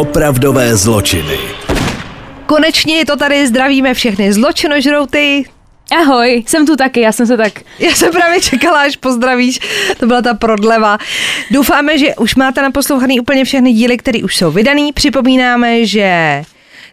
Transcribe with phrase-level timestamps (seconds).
[0.00, 1.38] Opravdové zločiny.
[2.46, 5.44] Konečně je to tady, zdravíme všechny zločinožrouty.
[6.00, 7.52] Ahoj, jsem tu taky, já jsem se tak...
[7.78, 9.60] Já jsem právě čekala, až pozdravíš,
[9.98, 10.98] to byla ta prodleva.
[11.50, 14.92] Doufáme, že už máte naposlouchaný úplně všechny díly, které už jsou vydaný.
[14.92, 16.42] Připomínáme, že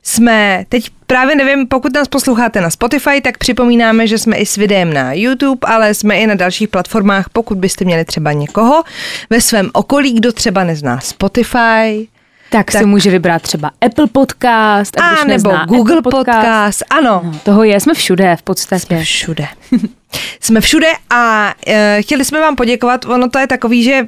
[0.04, 4.56] jsme, teď právě nevím, pokud nás posloucháte na Spotify, tak připomínáme, že jsme i s
[4.56, 8.84] videem na YouTube, ale jsme i na dalších platformách, pokud byste měli třeba někoho
[9.30, 12.08] ve svém okolí, kdo třeba nezná Spotify,
[12.50, 16.40] tak, tak si může vybrat třeba Apple Podcast, a nebo Google Apple podcast.
[16.40, 16.84] podcast.
[16.90, 17.22] Ano.
[17.24, 18.86] No, toho je, jsme všude v podstatě.
[18.86, 19.48] Jsme všude.
[20.40, 24.08] jsme všude a e, chtěli jsme vám poděkovat, ono to je takový, že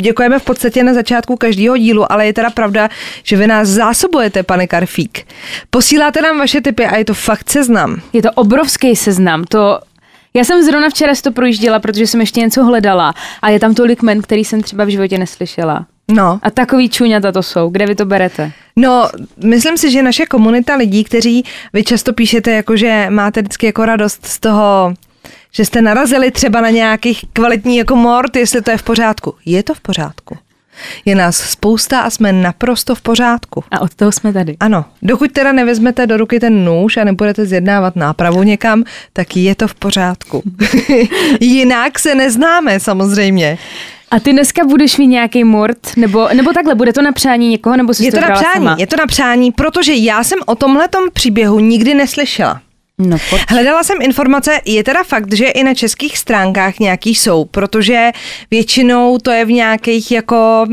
[0.00, 2.88] děkujeme v podstatě na začátku každého dílu, ale je teda pravda,
[3.22, 5.26] že vy nás zásobujete, pane Karfík.
[5.70, 8.00] Posíláte nám vaše typy a je to fakt seznam.
[8.12, 9.80] Je to obrovský seznam, to
[10.34, 13.74] já jsem zrovna včera si to projížděla, protože jsem ještě něco hledala a je tam
[13.74, 15.86] tolik men, který jsem třeba v životě neslyšela.
[16.12, 16.40] No.
[16.42, 17.70] A takový čuňata to jsou.
[17.70, 18.52] Kde vy to berete?
[18.76, 19.08] No,
[19.44, 23.84] myslím si, že naše komunita lidí, kteří vy často píšete, jako že máte vždycky jako
[23.86, 24.94] radost z toho,
[25.52, 29.34] že jste narazili třeba na nějakých kvalitní jako mort, jestli to je v pořádku.
[29.44, 30.38] Je to v pořádku.
[31.04, 33.64] Je nás spousta a jsme naprosto v pořádku.
[33.70, 34.56] A od toho jsme tady.
[34.60, 34.84] Ano.
[35.02, 39.68] Dokud teda nevezmete do ruky ten nůž a nebudete zjednávat nápravu někam, tak je to
[39.68, 40.42] v pořádku.
[41.40, 43.58] Jinak se neznáme samozřejmě.
[44.12, 47.76] A ty dneska budeš mít nějaký mort, nebo, nebo takhle, bude to na přání někoho,
[47.76, 48.76] nebo si je to, to na přání, sama?
[48.78, 52.60] Je to na přání, protože já jsem o tomhletom příběhu nikdy neslyšela.
[53.06, 53.16] No,
[53.48, 58.10] Hledala jsem informace, je teda fakt, že i na českých stránkách nějaký jsou, protože
[58.50, 60.66] většinou to je v nějakých jako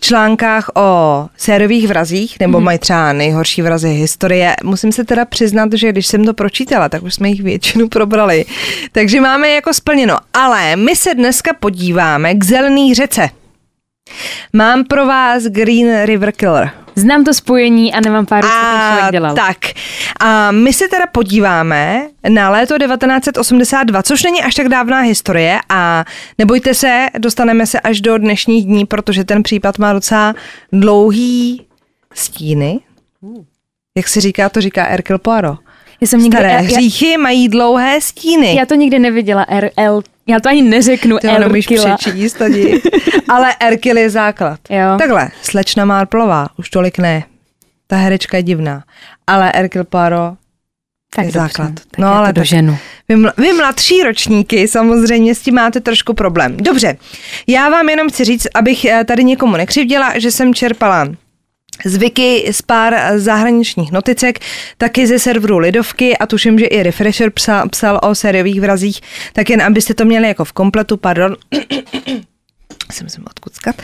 [0.00, 2.64] článkách o sériových vrazích, nebo mm-hmm.
[2.64, 4.56] mají třeba nejhorší vrazy historie.
[4.64, 8.44] Musím se teda přiznat, že když jsem to pročítala, tak už jsme jich většinu probrali.
[8.92, 10.16] Takže máme jako splněno.
[10.34, 13.28] Ale my se dneska podíváme k zelený řece.
[14.52, 16.70] Mám pro vás Green River Killer.
[16.98, 19.34] Znám to spojení a nemám pár, co ten člověk dělal.
[19.34, 19.56] Tak,
[20.20, 26.04] a my se teda podíváme na léto 1982, což není až tak dávná historie a
[26.38, 30.34] nebojte se, dostaneme se až do dnešních dní, protože ten případ má docela
[30.72, 31.66] dlouhý
[32.14, 32.80] stíny.
[33.96, 35.58] Jak se říká, to říká Erkil Poirot.
[36.00, 38.54] Já jsem nikdy, Staré já, hříchy mají dlouhé stíny.
[38.56, 41.96] já to nikdy neviděla, RL, já to ani neřeknu, to Erkila.
[41.96, 42.80] přečíst tady.
[43.28, 44.60] Ale Erkil je základ.
[44.70, 44.98] Jo.
[44.98, 47.24] Takhle, slečna Marplová, už tolik ne.
[47.86, 48.82] Ta herečka je divná.
[49.26, 50.34] Ale Erkil Poirot
[51.14, 51.74] Tak je dobře, základ.
[51.74, 52.78] Tak No, ale to tak- doženu.
[53.08, 56.56] Vy, vy mladší ročníky samozřejmě s tím máte trošku problém.
[56.56, 56.96] Dobře,
[57.46, 61.08] já vám jenom chci říct, abych eh, tady někomu nekřivděla, že jsem čerpala
[61.84, 64.38] z Wiki z pár zahraničních noticek,
[64.78, 69.00] taky ze serveru Lidovky a tuším, že i Refresher psal, psal o sériových vrazích,
[69.32, 71.36] tak jen abyste to měli jako v kompletu, pardon.
[72.92, 73.82] se odkuckat.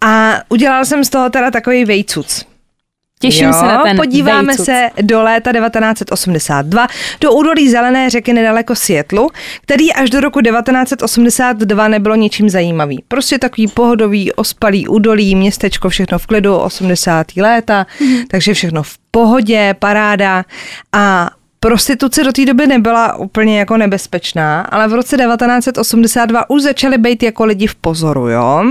[0.00, 2.46] A udělala jsem z toho teda takový vejcuc.
[3.20, 4.66] Těším se na ten Podíváme vejcuc.
[4.66, 6.86] se do léta 1982
[7.20, 9.30] do údolí Zelené řeky nedaleko Seattlu,
[9.62, 13.04] který až do roku 1982 nebylo ničím zajímavý.
[13.08, 17.26] Prostě takový pohodový, ospalý údolí, městečko, všechno v klidu, 80.
[17.36, 17.86] léta,
[18.30, 20.44] takže všechno v pohodě, paráda
[20.92, 26.98] a Prostituce do té doby nebyla úplně jako nebezpečná, ale v roce 1982 už začaly
[26.98, 28.64] být jako lidi v pozoru, jo?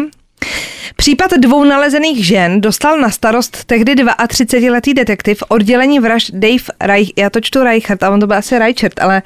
[0.96, 7.30] Případ dvou nalezených žen dostal na starost tehdy 32-letý detektiv oddělení vražd Dave Reich, já
[7.30, 9.22] to čtu Reichert, a on to byl asi Reichert, ale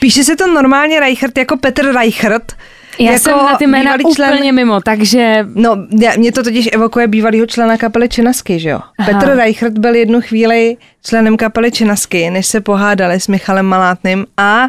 [0.00, 2.52] píše se to normálně Reichert jako Petr Reichert.
[2.98, 5.76] Já jako jsem na ty jména bývalý úplně mimo, takže No,
[6.16, 8.80] mě to totiž evokuje bývalýho člena kapely Činasky, že jo?
[8.98, 9.12] Aha.
[9.12, 14.68] Petr Reichert byl jednu chvíli členem kapely Činasky, než se pohádali s Michalem Malátným a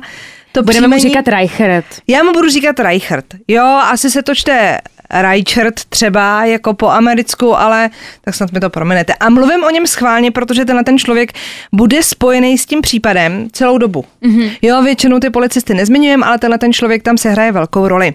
[0.51, 1.85] to budeme mu příjmení- říkat Reichert.
[2.07, 3.25] já mu budu říkat Reichert.
[3.47, 4.79] Jo, asi se to čte
[5.09, 7.89] Reichert třeba jako po americku, ale
[8.21, 9.13] tak snad mi to prominete.
[9.13, 11.33] A mluvím o něm schválně, protože tenhle ten člověk
[11.71, 14.05] bude spojený s tím případem celou dobu.
[14.23, 14.57] Mm-hmm.
[14.61, 18.13] Jo, většinou ty policisty nezmiňujeme, ale tenhle ten člověk tam se hraje velkou roli.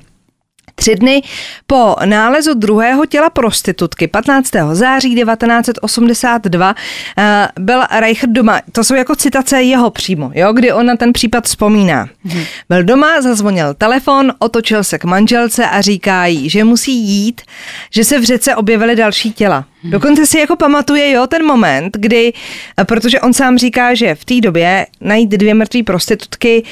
[0.81, 1.23] Tři dny
[1.67, 4.51] po nálezu druhého těla prostitutky 15.
[4.73, 6.75] září 1982
[7.19, 8.61] eh, byl Reichert doma.
[8.73, 12.09] To jsou jako citace jeho přímo, jo, kdy on na ten případ vzpomíná.
[12.25, 12.45] Hmm.
[12.69, 17.43] Byl doma, zazvonil telefon, otočil se k manželce a říká jí, že musí jít,
[17.91, 19.65] že se v řece objevily další těla.
[19.83, 19.91] Hmm.
[19.93, 22.33] Dokonce si jako pamatuje, jo, ten moment, kdy,
[22.81, 26.65] eh, protože on sám říká, že v té době najít dvě mrtvé prostitutky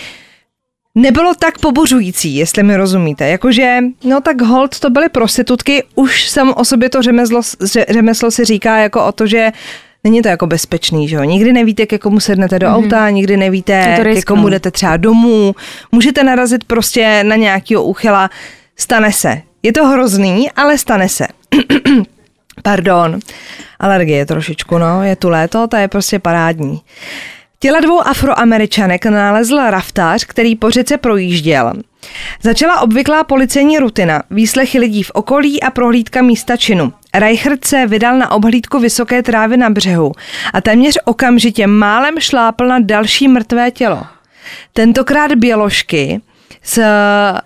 [0.98, 3.28] nebylo tak pobuřující, jestli mi rozumíte.
[3.28, 8.30] Jakože, no tak hold, to byly prostitutky, už sam o sobě to řemeslo, ře- řemeslo
[8.30, 9.52] si říká jako o to, že
[10.04, 11.22] Není to jako bezpečný, že jo?
[11.24, 12.74] Nikdy nevíte, ke komu sednete do mm-hmm.
[12.74, 15.54] auta, nikdy nevíte, ke komu jdete třeba domů.
[15.92, 18.30] Můžete narazit prostě na nějakého úchyla.
[18.76, 19.42] Stane se.
[19.62, 21.26] Je to hrozný, ale stane se.
[22.62, 23.18] Pardon,
[23.78, 26.80] alergie trošičku, no, je tu léto, to je prostě parádní.
[27.60, 31.72] Těla dvou afroameričanek nalezl raftář, který po řece projížděl.
[32.42, 36.92] Začala obvyklá policejní rutina, výslechy lidí v okolí a prohlídka místa činu.
[37.14, 40.12] Reichert se vydal na obhlídku vysoké trávy na břehu
[40.52, 44.02] a téměř okamžitě málem šlápl na další mrtvé tělo.
[44.72, 46.20] Tentokrát běložky,
[46.68, 46.78] s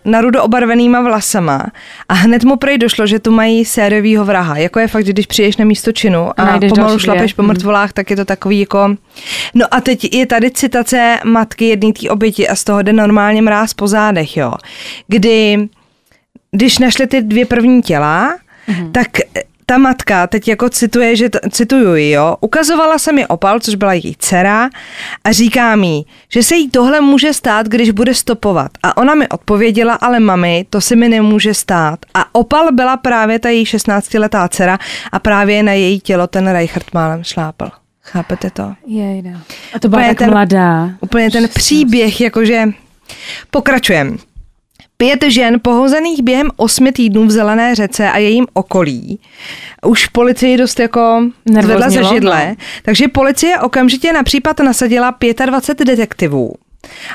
[0.04, 1.66] narudo obarvenýma vlasama
[2.08, 4.56] a hned mu prej došlo, že tu mají sériovýho vraha.
[4.56, 7.48] Jako je fakt, že když přijdeš na místo činu a, a pomalu šlapeš po mhm.
[7.48, 8.96] mrtvolách, tak je to takový jako...
[9.54, 13.42] No a teď je tady citace matky jedné té oběti a z toho jde normálně
[13.42, 14.52] mráz po zádech, jo.
[15.08, 15.68] Kdy,
[16.50, 18.92] když našli ty dvě první těla, mm-hmm.
[18.92, 19.08] tak
[19.66, 23.92] ta matka, teď jako cituje, že t- cituju jo, ukazovala se mi opal, což byla
[23.92, 24.70] její dcera
[25.24, 28.70] a říká mi, že se jí tohle může stát, když bude stopovat.
[28.82, 31.98] A ona mi odpověděla, ale mami, to se mi nemůže stát.
[32.14, 34.78] A opal byla právě ta její 16-letá dcera
[35.12, 37.68] a právě na její tělo ten Reichert málem šlápl.
[38.02, 38.72] Chápete to?
[38.86, 39.22] Je,
[39.74, 40.90] A to byla úplně tak ten, mladá.
[41.00, 42.64] Úplně ten příběh, jakože
[43.50, 44.12] pokračujeme.
[45.02, 49.20] Pět žen pohozených během osmi týdnů v Zelené řece a jejím okolí
[49.86, 51.24] už policii dost jako
[51.62, 52.54] zvedla ze židle, no.
[52.82, 55.14] takže policie okamžitě na případ nasadila
[55.46, 56.52] 25 detektivů.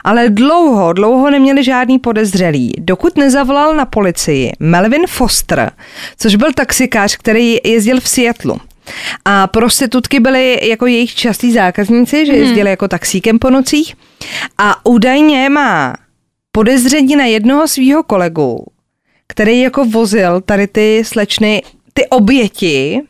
[0.04, 5.72] Ale dlouho, dlouho neměli žádný podezřelý, dokud nezavolal na policii Melvin Foster,
[6.18, 8.62] což byl taxikář, který jezdil v Seattlu.
[9.26, 12.42] A prostitutky byly jako jejich častí zákazníci, že mhm.
[12.42, 12.70] jezdili hmm.
[12.70, 13.96] jako taxíkem po nocích.
[14.58, 15.94] A údajně má
[16.58, 18.66] podezření na jednoho svého kolegu,
[19.28, 21.62] který jako vozil tady ty slečny,
[21.94, 23.02] ty oběti,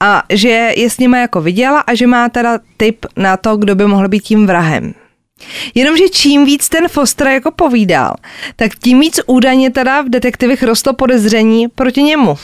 [0.00, 3.74] a že je s nima jako viděla a že má teda tip na to, kdo
[3.74, 4.94] by mohl být tím vrahem.
[5.74, 8.14] Jenomže čím víc ten Foster jako povídal,
[8.56, 12.36] tak tím víc údajně teda v detektivech rostlo podezření proti němu.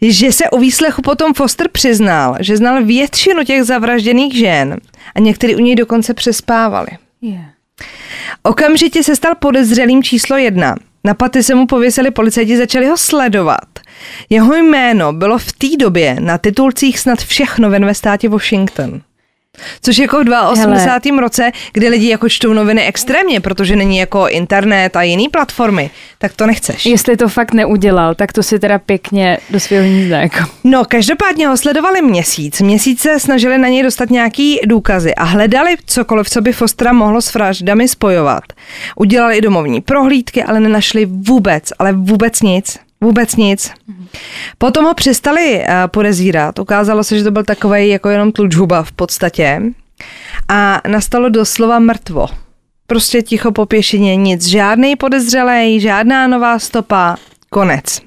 [0.00, 4.80] Že se u výslechu potom Foster přiznal, že znal většinu těch zavražděných žen
[5.14, 6.90] a některý u něj dokonce přespávali.
[7.22, 7.49] Yeah.
[8.42, 10.76] Okamžitě se stal podezřelým číslo jedna.
[11.04, 13.68] Na paty se mu pověsili policajti, začali ho sledovat.
[14.30, 19.00] Jeho jméno bylo v té době na titulcích snad všech novin ve státě Washington.
[19.82, 21.14] Což jako v 82.
[21.14, 21.20] Hele.
[21.20, 26.32] roce, kdy lidi jako čtou noviny extrémně, protože není jako internet a jiný platformy, tak
[26.32, 26.86] to nechceš.
[26.86, 30.20] Jestli to fakt neudělal, tak to si teda pěkně do svého hnízda.
[30.20, 30.38] Jako.
[30.64, 32.60] No, každopádně ho sledovali měsíc.
[32.60, 37.22] Měsíc se snažili na něj dostat nějaký důkazy a hledali cokoliv, co by Fostera mohlo
[37.22, 38.44] s vraždami spojovat.
[38.96, 42.78] Udělali i domovní prohlídky, ale nenašli vůbec, ale vůbec nic.
[43.00, 43.72] Vůbec nic.
[44.58, 46.58] Potom ho přestali uh, podezírat.
[46.58, 49.62] Ukázalo se, že to byl takový jako jenom tlučhuba v podstatě.
[50.48, 52.26] A nastalo doslova mrtvo.
[52.86, 54.46] Prostě ticho po pěšině, nic.
[54.46, 57.16] Žádný podezřelej, žádná nová stopa.
[57.50, 58.00] Konec.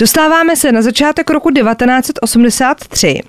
[0.00, 3.20] Dostáváme se na začátek roku 1983.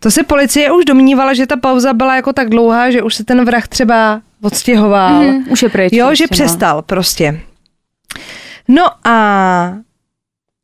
[0.00, 3.24] To se policie už domnívala, že ta pauza byla jako tak dlouhá, že už se
[3.24, 5.22] ten vrah třeba odstěhoval.
[5.22, 5.92] Mm, už je pryč.
[5.92, 7.40] Jo, že přestal prostě.
[8.70, 9.74] No a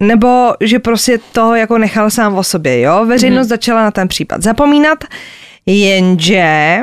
[0.03, 3.05] nebo že prostě toho jako nechal sám o sobě, jo?
[3.07, 3.51] Veřejnost mm-hmm.
[3.51, 5.05] začala na ten případ zapomínat,
[5.67, 6.81] jenže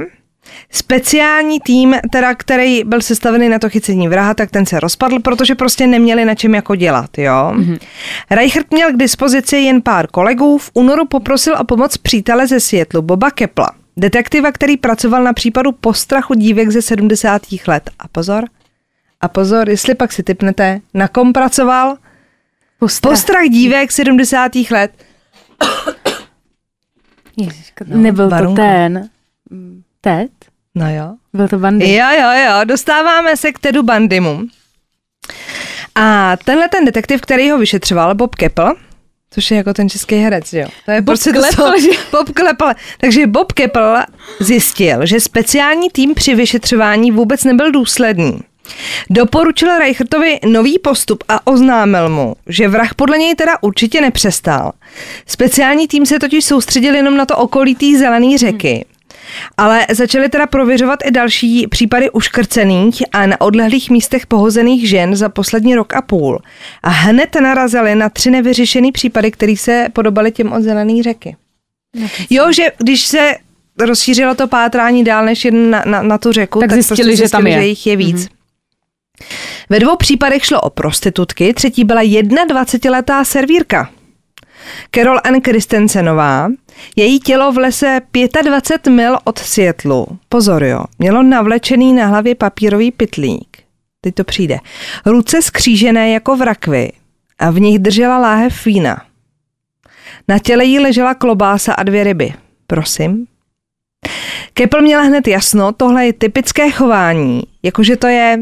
[0.71, 5.55] speciální tým, teda, který byl sestavený na to chycení vraha, tak ten se rozpadl, protože
[5.55, 7.51] prostě neměli na čem jako dělat, jo.
[7.55, 7.79] Mm-hmm.
[8.29, 13.01] Reichert měl k dispozici jen pár kolegů, v únoru poprosil o pomoc přítele ze Světlu,
[13.01, 17.41] Boba Kepla, detektiva, který pracoval na případu postrachu dívek ze 70.
[17.67, 17.89] let.
[17.99, 18.45] A pozor,
[19.23, 21.97] a pozor, jestli pak si typnete, na kom pracoval?
[22.79, 24.51] Postrach, Postrach dívek 70.
[24.71, 24.91] let.
[27.37, 28.55] Ježiško, no, Nebyl barunko.
[28.55, 29.09] to ten
[30.01, 30.31] Ted?
[30.75, 31.15] No jo.
[31.33, 31.93] Byl to Bandy.
[31.93, 32.65] Jo, jo, jo.
[32.65, 34.41] Dostáváme se k Tedu Bandymu.
[35.95, 38.73] A tenhle ten detektiv, který ho vyšetřoval, Bob Keppel,
[39.31, 40.67] což je jako ten český herec, jo.
[40.85, 41.89] To je Bob prostě Klepl, to, že...
[42.11, 42.65] Bob Klepl.
[42.99, 44.03] Takže Bob Keppel
[44.39, 48.39] zjistil, že speciální tým při vyšetřování vůbec nebyl důsledný.
[49.09, 54.71] Doporučil Reichertovi nový postup a oznámil mu, že vrah podle něj teda určitě nepřestal.
[55.27, 58.85] Speciální tým se totiž soustředil jenom na to okolí té zelené řeky.
[59.57, 65.29] Ale začali teda prověřovat i další případy uškrcených a na odlehlých místech pohozených žen za
[65.29, 66.39] poslední rok a půl.
[66.83, 71.35] A hned narazili na tři nevyřešené případy, které se podobaly těm od zelené řeky.
[72.29, 73.35] Jo, že když se
[73.79, 77.03] rozšířilo to pátrání dál než jen na, na, na tu řeku, tak, tak zjistili, prostě
[77.03, 77.53] zjistili, že tam je.
[77.53, 78.17] že jich je víc.
[78.17, 78.42] Mm-hmm.
[79.69, 83.89] Ve dvou případech šlo o prostitutky, třetí byla 21-letá servírka.
[84.91, 86.49] Carol Ann Kristensenová,
[86.95, 88.01] její tělo v lese
[88.43, 90.07] 25 mil od Světlu.
[90.29, 93.57] Pozor jo, mělo navlečený na hlavě papírový pitlík.
[94.01, 94.57] Teď to přijde.
[95.05, 96.91] Ruce skřížené jako v rakvi
[97.39, 99.01] a v nich držela láhev vína.
[100.27, 102.33] Na těle jí ležela klobása a dvě ryby.
[102.67, 103.25] Prosím.
[104.53, 108.39] Kepl měla hned jasno, tohle je typické chování, jakože to je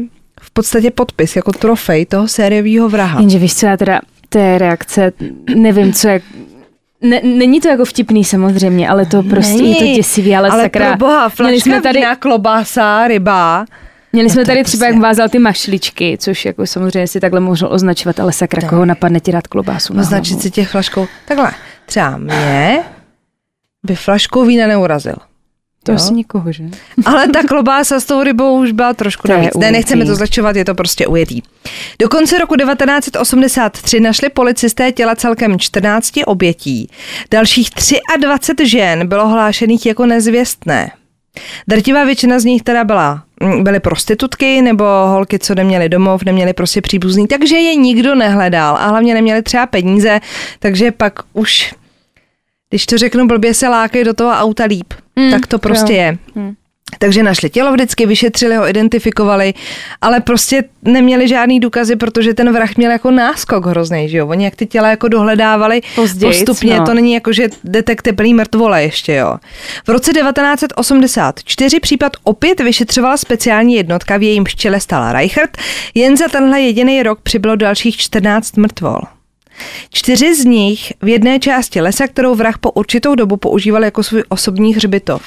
[0.52, 3.20] podstatě podpis, jako trofej toho sériového vraha.
[3.20, 5.12] Jenže víš co, já teda té reakce,
[5.54, 6.20] nevím, co je
[7.02, 10.62] ne, není to jako vtipný samozřejmě, ale to prostě není, je to děsivý, ale, ale
[10.62, 10.88] sakra.
[10.88, 13.64] pro boha, měli jsme tady vína, klobása, ryba.
[14.12, 14.94] Měli jsme no tady třeba, prostě...
[14.94, 18.70] jak vázal ty mašličky, což jako samozřejmě si takhle mohl označovat, ale sakra, tak.
[18.70, 21.06] koho napadne ti dát klobásu Označit si těch flaškou.
[21.24, 21.52] Takhle,
[21.86, 22.82] třeba mě
[23.86, 25.16] by flaškou vína neurazil.
[25.82, 26.64] To asi nikoho, že?
[27.04, 29.50] Ale ta klobása s tou rybou už byla trošku to navíc.
[29.56, 31.42] Ne, nechceme to zlehčovat, je to prostě ujetý.
[31.98, 36.90] Do konce roku 1983 našli policisté těla celkem 14 obětí.
[37.30, 37.70] Dalších
[38.20, 40.90] 23 žen bylo hlášených jako nezvěstné.
[41.68, 46.52] Drtivá většina z nich teda byla, mm, byly prostitutky nebo holky, co neměly domov, neměly
[46.52, 50.20] prostě příbuzný, takže je nikdo nehledal a hlavně neměli třeba peníze,
[50.58, 51.74] takže pak už
[52.72, 54.94] když to řeknu blbě, se lákají do toho auta líp.
[55.16, 55.98] Mm, tak to prostě jo.
[55.98, 56.18] je.
[56.34, 56.54] Mm.
[56.98, 59.54] Takže našli tělo vždycky, vyšetřili ho, identifikovali,
[60.00, 64.28] ale prostě neměli žádný důkazy, protože ten vrah měl jako náskok hrozný, že jo.
[64.28, 66.86] Oni jak ty těla jako dohledávali Pozdějc, postupně, no.
[66.86, 69.36] to není jako, že jdete k teplý mrtvole ještě, jo.
[69.86, 75.56] V roce 1984 případ opět vyšetřovala speciální jednotka, v jejím čele stala Reichert,
[75.94, 79.00] jen za tenhle jediný rok přibylo dalších 14 mrtvol.
[79.90, 84.22] Čtyři z nich v jedné části lesa, kterou vrah po určitou dobu používal jako svůj
[84.28, 85.22] osobní hřbitov.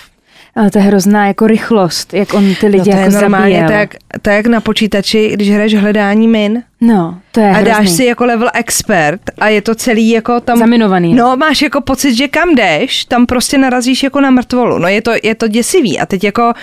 [0.55, 3.67] Ale to je hrozná jako rychlost, jak on ty lidi no to jako je normálně,
[3.67, 6.63] to to jak na počítači, když hraješ hledání min.
[6.81, 7.71] No, to je A hrozný.
[7.73, 10.59] dáš si jako level expert a je to celý jako tam...
[10.59, 11.13] Zaminovaný.
[11.13, 14.77] No, máš jako pocit, že kam jdeš, tam prostě narazíš jako na mrtvolu.
[14.79, 15.99] No je to, je to děsivý.
[15.99, 16.53] A teď jako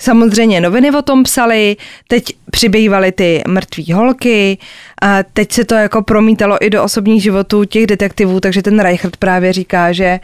[0.00, 1.76] Samozřejmě noviny o tom psali,
[2.08, 4.58] teď přibývaly ty mrtvý holky,
[5.02, 9.16] a teď se to jako promítalo i do osobních životů těch detektivů, takže ten Reichert
[9.16, 10.20] právě říká, že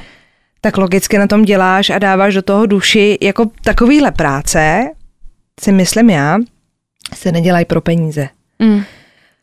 [0.61, 4.91] tak logicky na tom děláš a dáváš do toho duši jako takovýhle práce,
[5.61, 6.39] si myslím já,
[7.15, 8.29] se nedělají pro peníze.
[8.59, 8.83] Mm,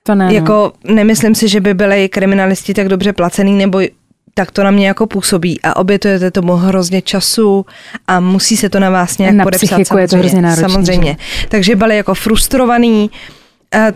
[0.03, 0.25] to ne.
[0.25, 0.31] No.
[0.31, 3.79] Jako nemyslím si, že by byli kriminalisti tak dobře placený, nebo
[4.37, 7.65] tak to na mě jako působí a obětujete tomu hrozně času
[8.07, 9.87] a musí se to na vás nějak na podepsat.
[9.87, 10.69] Samozřejmě, je to hrozně náročný.
[10.69, 11.17] Samozřejmě.
[11.41, 11.47] Že?
[11.47, 13.11] Takže byli jako frustrovaný,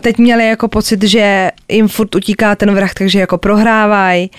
[0.00, 4.30] teď měli jako pocit, že jim furt utíká ten vrah, takže jako prohrávají.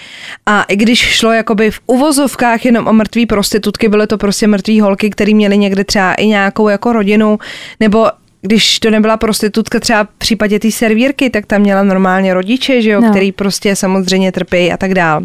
[0.45, 4.81] A i když šlo jakoby v uvozovkách jenom o mrtvý prostitutky, byly to prostě mrtvý
[4.81, 7.39] holky, které měly někde třeba i nějakou jako rodinu,
[7.79, 8.07] nebo
[8.41, 12.89] když to nebyla prostitutka třeba v případě té servírky, tak tam měla normálně rodiče, že
[12.89, 13.09] jo, no.
[13.09, 15.23] který prostě samozřejmě trpí a tak dál.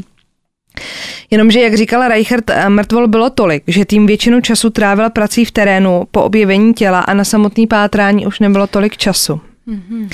[1.31, 5.51] Jenomže, jak říkala Reichert, eh, mrtvol bylo tolik, že tým většinu času trávil prací v
[5.51, 9.41] terénu po objevení těla a na samotný pátrání už nebylo tolik času.
[9.69, 10.09] Mm-hmm.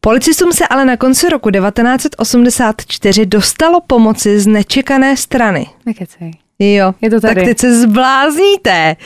[0.00, 5.66] Policistům se ale na konci roku 1984 dostalo pomoci z nečekané strany.
[5.86, 6.32] Nekecej.
[6.58, 7.34] Jo, je to tady.
[7.34, 8.96] tak teď se zblázníte.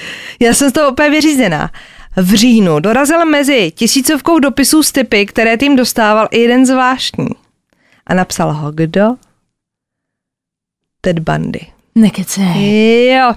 [0.41, 1.71] Já jsem z toho úplně vyřízená.
[2.17, 7.29] V říjnu dorazil mezi tisícovkou dopisů z typy, které tým dostával i jeden zvláštní.
[8.07, 9.17] A napsal ho kdo?
[11.05, 11.61] Ted Bundy.
[11.95, 13.07] Nekecej.
[13.07, 13.35] Jo.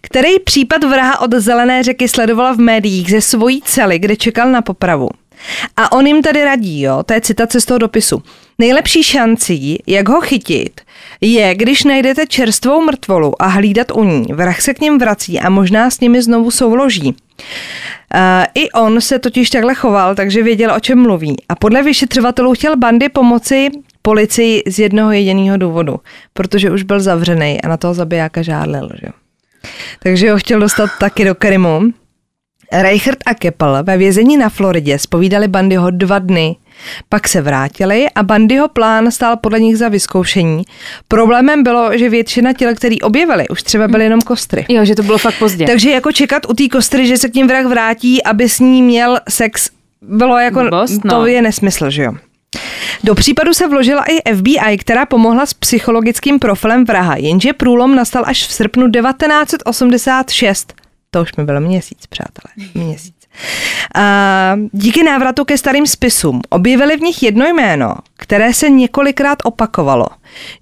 [0.00, 4.62] Který případ vraha od Zelené řeky sledovala v médiích ze svojí cely, kde čekal na
[4.62, 5.08] popravu.
[5.76, 8.22] A on jim tady radí, jo, to je citace z toho dopisu.
[8.58, 10.80] Nejlepší šancí, jak ho chytit,
[11.20, 14.26] je, když najdete čerstvou mrtvolu a hlídat u ní.
[14.32, 17.06] Vrah se k ním vrací a možná s nimi znovu souloží.
[17.06, 17.14] Uh,
[18.54, 21.36] I on se totiž takhle choval, takže věděl, o čem mluví.
[21.48, 23.68] A podle vyšetřovatelů chtěl bandy pomoci
[24.02, 25.96] policii z jednoho jediného důvodu,
[26.32, 28.88] protože už byl zavřený a na toho zabijáka žádlil.
[29.02, 29.08] Že?
[30.02, 31.82] Takže ho chtěl dostat taky do Krymu.
[32.72, 36.56] Reichert a Keppel ve vězení na Floridě spovídali Bandyho dva dny.
[37.08, 40.62] Pak se vrátili a Bandyho plán stál podle nich za vyzkoušení.
[41.08, 44.66] Problémem bylo, že většina těl, který objevili, už třeba byly jenom kostry.
[44.68, 45.66] Jo, že to bylo fakt pozdě.
[45.66, 48.82] Takže jako čekat u té kostry, že se k ním vrah vrátí, aby s ní
[48.82, 49.70] měl sex,
[50.02, 51.14] bylo jako, Blbost, no.
[51.14, 52.12] to je nesmysl, že jo.
[53.04, 58.24] Do případu se vložila i FBI, která pomohla s psychologickým profilem vraha, jenže průlom nastal
[58.26, 60.74] až v srpnu 1986.
[61.10, 62.68] To už mi byl měsíc, přátelé.
[62.74, 63.14] Měsíc.
[63.94, 70.06] A díky návratu ke starým spisům objevili v nich jedno jméno, které se několikrát opakovalo.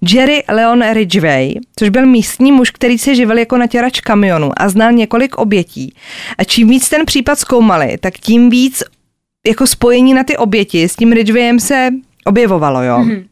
[0.01, 4.91] Jerry Leon Ridgway, což byl místní muž, který se živil jako natěrač kamionu a znal
[4.91, 5.95] několik obětí.
[6.37, 8.83] A čím víc ten případ zkoumali, tak tím víc
[9.47, 11.89] jako spojení na ty oběti s tím Ridgwayem se
[12.25, 12.97] objevovalo, jo.
[12.97, 13.25] Mm-hmm.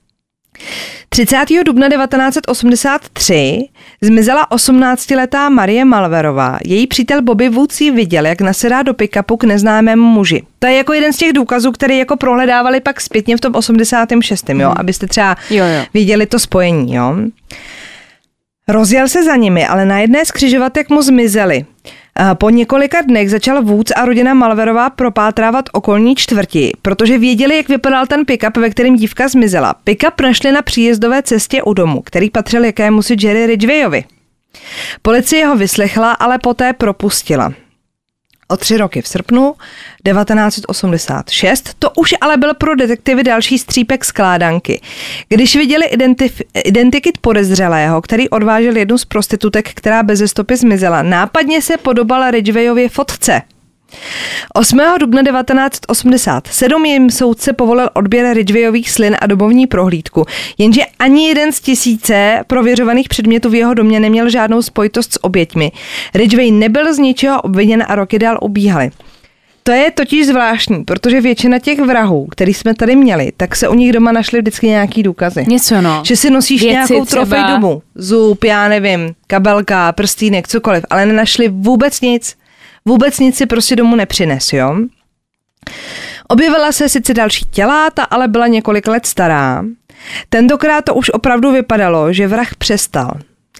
[1.10, 1.46] 30.
[1.66, 3.70] dubna 1983
[4.02, 6.58] zmizela 18-letá Marie Malverová.
[6.66, 10.44] Její přítel Bobby Woods ji viděl, jak nasedá do pick-upu k neznámému muži.
[10.60, 14.50] To je jako jeden z těch důkazů, který jako prohledávali pak zpětně v tom 86.
[14.50, 15.86] Jo, abyste třeba Jo, jo.
[15.94, 16.94] viděli to spojení.
[16.96, 17.16] Jo.
[18.68, 21.66] Rozjel se za nimi, ale na jedné z křižovatek mu zmizeli.
[22.34, 28.06] Po několika dnech začal Woods a rodina Malverová propátrávat okolní čtvrti, protože věděli, jak vypadal
[28.08, 29.76] ten pick-up, ve kterém dívka zmizela.
[29.84, 34.04] Pick-up našli na příjezdové cestě u domu, který patřil jakému si Jerry Ridgewayovi.
[35.02, 37.54] Policie ho vyslechla, ale poté propustila.
[38.50, 39.54] O tři roky v srpnu
[40.06, 44.82] 1986 to už ale byl pro detektivy další střípek skládanky.
[45.30, 51.62] Když viděli identif- identikit podezřelého, který odvážel jednu z prostitutek, která bez stopy zmizela, nápadně
[51.62, 53.42] se podobala Ridgewayově fotce.
[54.54, 54.80] 8.
[55.00, 60.26] dubna 1987 jim soudce povolil odběr Ridgewayových slin a domovní prohlídku,
[60.58, 65.72] jenže ani jeden z tisíce prověřovaných předmětů v jeho domě neměl žádnou spojitost s oběťmi.
[66.16, 68.92] Ridgway nebyl z ničeho obviněn a roky dál ubíhaly.
[69.64, 73.74] To je totiž zvláštní, protože většina těch vrahů, který jsme tady měli, tak se u
[73.74, 75.46] nich doma našly vždycky nějaký důkazy.
[75.48, 76.02] Něco no.
[76.06, 81.48] Že si nosíš Věci nějakou trofej domů, zub, já nevím, kabelka, prstýnek, cokoliv, ale nenašli
[81.48, 82.36] vůbec nic.
[82.88, 84.76] Vůbec nic si prostě domů nepřines, jo?
[86.28, 89.66] Objevila se sice další těla, ta ale byla několik let stará.
[90.30, 93.12] Tentokrát to už opravdu vypadalo, že vrah přestal.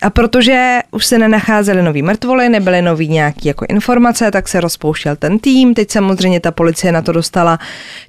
[0.02, 5.16] A protože už se nenacházely nový mrtvoly, nebyly nový nějaký jako informace, tak se rozpouštěl
[5.16, 5.74] ten tým.
[5.74, 7.60] Teď samozřejmě ta policie na to dostala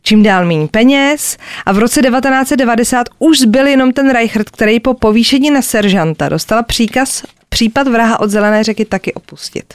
[0.02, 1.36] čím dál méně peněz.
[1.66, 6.62] A v roce 1990 už zbyl jenom ten Reichert, který po povýšení na seržanta dostal
[6.62, 9.74] příkaz případ vraha od Zelené řeky taky opustit.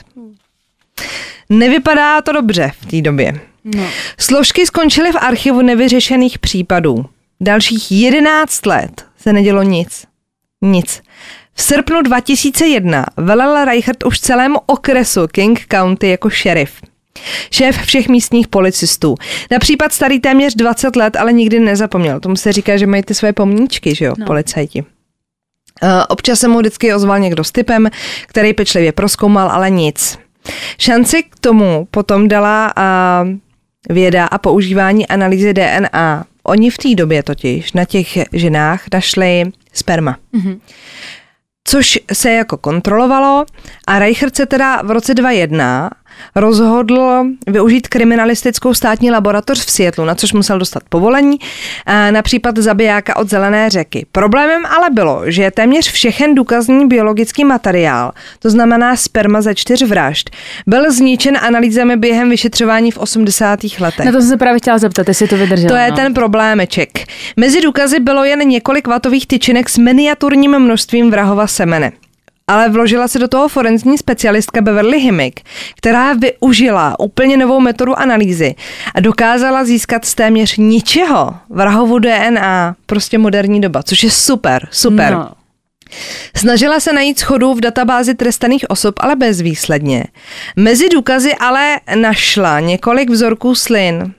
[1.48, 3.40] Nevypadá to dobře v té době.
[3.64, 3.86] no.
[4.18, 7.04] Složky skončily v archivu nevyřešených případů.
[7.40, 10.04] Dalších 11 let se nedělo nic.
[10.62, 11.02] Nic.
[11.54, 16.72] V srpnu 2001 velel Reichert už celému okresu King County jako šerif.
[17.50, 19.14] Šéf všech místních policistů.
[19.50, 22.20] Na případ starý téměř 20 let, ale nikdy nezapomněl.
[22.20, 24.22] Tomu se říká, že mají ty svoje pomníčky, že jo, no.
[24.22, 24.26] No.
[24.26, 24.84] policajti.
[25.82, 27.90] Eh, Občas se mu vždycky ozval někdo s typem,
[28.26, 30.18] který pečlivě proskoumal, ale nic.
[30.78, 33.24] Šanci k tomu potom dala a,
[33.90, 36.24] věda a používání analýzy DNA.
[36.42, 40.16] Oni v té době totiž na těch ženách našli sperma.
[40.32, 40.60] Mhm.
[41.68, 43.44] Což se jako kontrolovalo
[43.86, 45.90] a Reichert se teda v roce 2001
[46.34, 51.38] rozhodl využít kriminalistickou státní laboratoř v Seattlu, na což musel dostat povolení
[51.86, 54.06] a na případ zabijáka od Zelené řeky.
[54.12, 60.30] Problémem ale bylo, že téměř všechen důkazní biologický materiál, to znamená sperma ze čtyř vražd,
[60.66, 63.60] byl zničen analýzami během vyšetřování v 80.
[63.80, 64.06] letech.
[64.06, 65.68] Na to jsem se právě chtěla zeptat, jestli to vydrželo.
[65.68, 65.96] To je no.
[65.96, 66.90] ten problémeček.
[67.36, 71.92] Mezi důkazy bylo jen několik vatových tyčinek s miniaturním množstvím vrahova semene.
[72.50, 75.40] Ale vložila se do toho forenzní specialistka Beverly Himick,
[75.76, 78.54] která využila úplně novou metodu analýzy
[78.94, 85.12] a dokázala získat z téměř ničeho vrahovu DNA, prostě moderní doba, což je super, super.
[85.12, 85.30] No.
[86.36, 90.04] Snažila se najít schodu v databázi trestaných osob, ale bezvýsledně.
[90.56, 94.14] Mezi důkazy ale našla několik vzorků slin.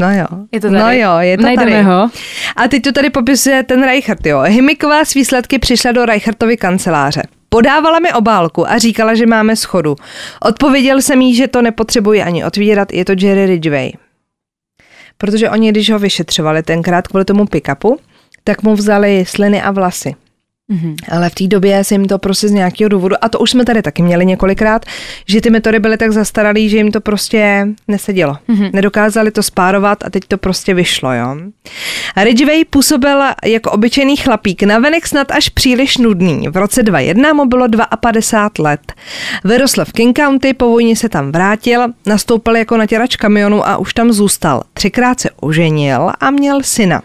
[0.00, 0.26] No jo.
[0.52, 0.78] Je to tady?
[0.80, 1.82] No jo, je to Najdeme tady.
[1.82, 2.10] ho.
[2.56, 4.40] A teď to tady popisuje ten Reichert, jo.
[4.40, 7.22] Himiková s výsledky přišla do Reichertovy kanceláře.
[7.48, 9.96] Podávala mi obálku a říkala, že máme schodu.
[10.42, 13.92] Odpověděl jsem jí, že to nepotřebuji ani otvírat, je to Jerry Ridgway.
[15.18, 17.96] Protože oni, když ho vyšetřovali tenkrát kvůli tomu pick-upu,
[18.44, 20.14] tak mu vzali sliny a vlasy.
[20.68, 20.96] Mhm.
[21.10, 23.64] Ale v té době se jim to prostě z nějakého důvodu, a to už jsme
[23.64, 24.86] tady taky měli několikrát,
[25.26, 28.36] že ty metody byly tak zastaralý, že jim to prostě nesedělo.
[28.48, 28.70] Mm-hmm.
[28.72, 31.36] Nedokázali to spárovat a teď to prostě vyšlo, jo.
[32.14, 36.48] A Ridgway působil jako obyčejný chlapík, navenek snad až příliš nudný.
[36.48, 37.66] V roce 2001 mu bylo
[38.00, 38.92] 52 let.
[39.44, 43.94] Vyrostl v King County, po vojně se tam vrátil, nastoupil jako natěrač kamionu a už
[43.94, 44.62] tam zůstal.
[44.72, 47.02] Třikrát se oženil a měl syna.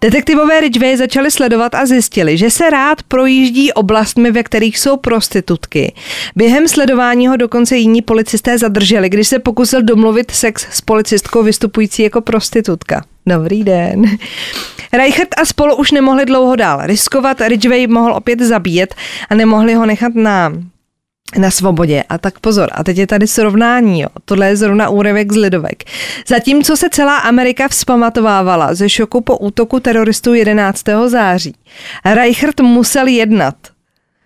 [0.00, 5.94] Detektivové Ridgway začali sledovat a zjistili, že se rád projíždí oblastmi, ve kterých jsou prostitutky.
[6.36, 12.02] Během sledování ho dokonce jiní policisté zadrželi, když se pokusil domluvit sex s policistkou vystupující
[12.02, 13.04] jako prostitutka.
[13.26, 14.04] Dobrý den.
[14.92, 18.94] Reichert a spolu už nemohli dlouho dál riskovat, Ridgway mohl opět zabíjet
[19.30, 20.52] a nemohli ho nechat na
[21.38, 22.04] na svobodě.
[22.08, 24.08] A tak pozor, a teď je tady srovnání, jo.
[24.24, 25.84] Tohle je zrovna úryvek z Lidovek.
[26.26, 30.84] Zatímco se celá Amerika vzpamatovávala ze šoku po útoku teroristů 11.
[31.06, 31.54] září,
[32.04, 33.54] Reichert musel jednat.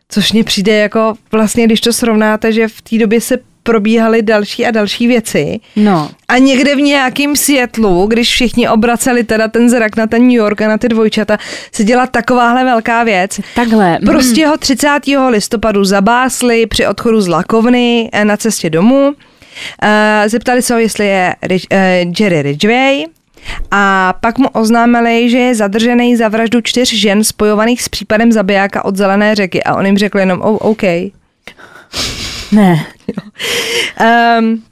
[0.08, 4.66] Což mně přijde jako vlastně, když to srovnáte, že v té době se probíhaly další
[4.66, 5.60] a další věci.
[5.76, 6.10] No.
[6.28, 10.62] A někde v nějakém světlu, když všichni obraceli teda ten zrak na ten New York
[10.62, 11.38] a na ty dvojčata,
[11.72, 13.40] se děla takováhle velká věc.
[13.54, 13.98] Takhle.
[14.00, 14.06] mm.
[14.06, 14.88] Prostě ho 30.
[15.28, 19.12] listopadu zabásli při odchodu z lakovny eh, na cestě domů.
[19.82, 21.34] Eh, Zeptali se ho, jestli je
[21.70, 23.04] eh, Jerry Ridgway.
[23.70, 28.84] A pak mu oznámili, že je zadržený za vraždu čtyř žen spojovaných s případem zabijáka
[28.84, 29.62] od Zelené řeky.
[29.62, 30.82] A on jim řekl jenom, oh, OK.
[32.54, 32.86] Ne.
[34.40, 34.62] Um,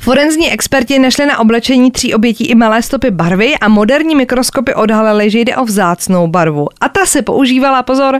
[0.00, 5.30] Forenzní experti našli na oblečení tří obětí i malé stopy barvy a moderní mikroskopy odhalily,
[5.30, 6.68] že jde o vzácnou barvu.
[6.80, 8.18] A ta se používala, pozor,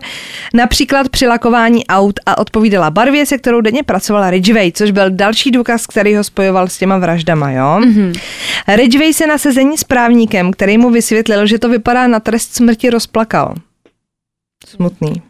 [0.55, 5.51] například při lakování aut a odpovídala barvě, se kterou denně pracovala Ridgway, což byl další
[5.51, 7.81] důkaz, který ho spojoval s těma vraždama, jo?
[7.81, 8.21] Mm-hmm.
[8.69, 12.91] Ridgway se na sezení s právníkem, který mu vysvětlil, že to vypadá na trest smrti,
[12.91, 13.55] rozplakal.
[14.67, 15.23] Smutný.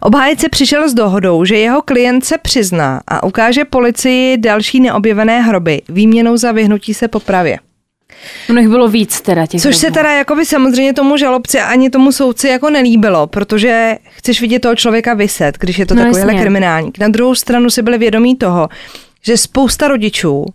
[0.00, 5.82] Obhájce přišel s dohodou, že jeho klient se přizná a ukáže policii další neobjevené hroby
[5.88, 7.58] výměnou za vyhnutí se popravě.
[8.50, 9.94] Ono jich bylo víc teda těch Což se hrobů.
[9.94, 15.14] teda jakoby samozřejmě tomu žalobci ani tomu soudci jako nelíbilo, protože chceš vidět toho člověka
[15.14, 16.98] vyset, když je to No takovýhle kriminálník.
[16.98, 18.68] Na druhou stranu si byli vědomí toho,
[19.24, 20.46] že spousta rodičů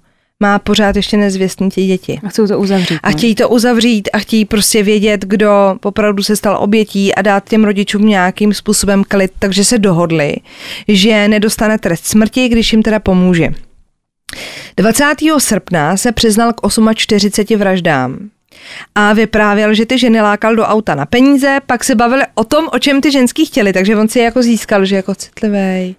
[0.43, 2.19] má pořád ještě nezvěstní ty děti.
[2.25, 2.99] A chcou to uzavřít.
[3.03, 7.49] A chtějí to uzavřít a chtějí prostě vědět, kdo opravdu se stal obětí a dát
[7.49, 10.35] těm rodičům nějakým způsobem klid, takže se dohodli,
[10.87, 13.49] že nedostane trest smrti, když jim teda pomůže.
[14.77, 15.05] 20.
[15.37, 16.61] srpna se přiznal k
[16.95, 18.29] 48 vraždám
[18.95, 22.67] a vyprávěl, že ty ženy lákal do auta na peníze, pak se bavili o tom,
[22.71, 25.95] o čem ty ženský chtěli, takže on si je jako získal, že jako citlivý,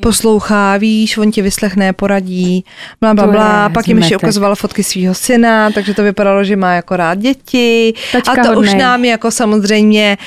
[0.00, 2.64] poslouchá, víš, on ti vyslechne, poradí,
[3.00, 3.64] bla, bla, bla.
[3.64, 7.18] je Pak jim ještě ukazoval fotky svého syna, takže to vypadalo, že má jako rád
[7.18, 7.94] děti.
[8.12, 8.78] Tačka a to už hodnej.
[8.78, 10.18] nám jako samozřejmě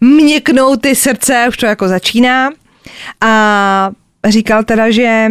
[0.00, 2.50] měknou ty srdce, už to jako začíná.
[3.20, 3.90] A
[4.28, 5.26] říkal teda, že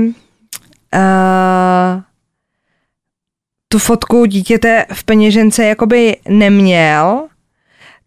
[0.96, 2.02] uh,
[3.76, 7.28] tu fotku dítěte v peněžence jakoby neměl,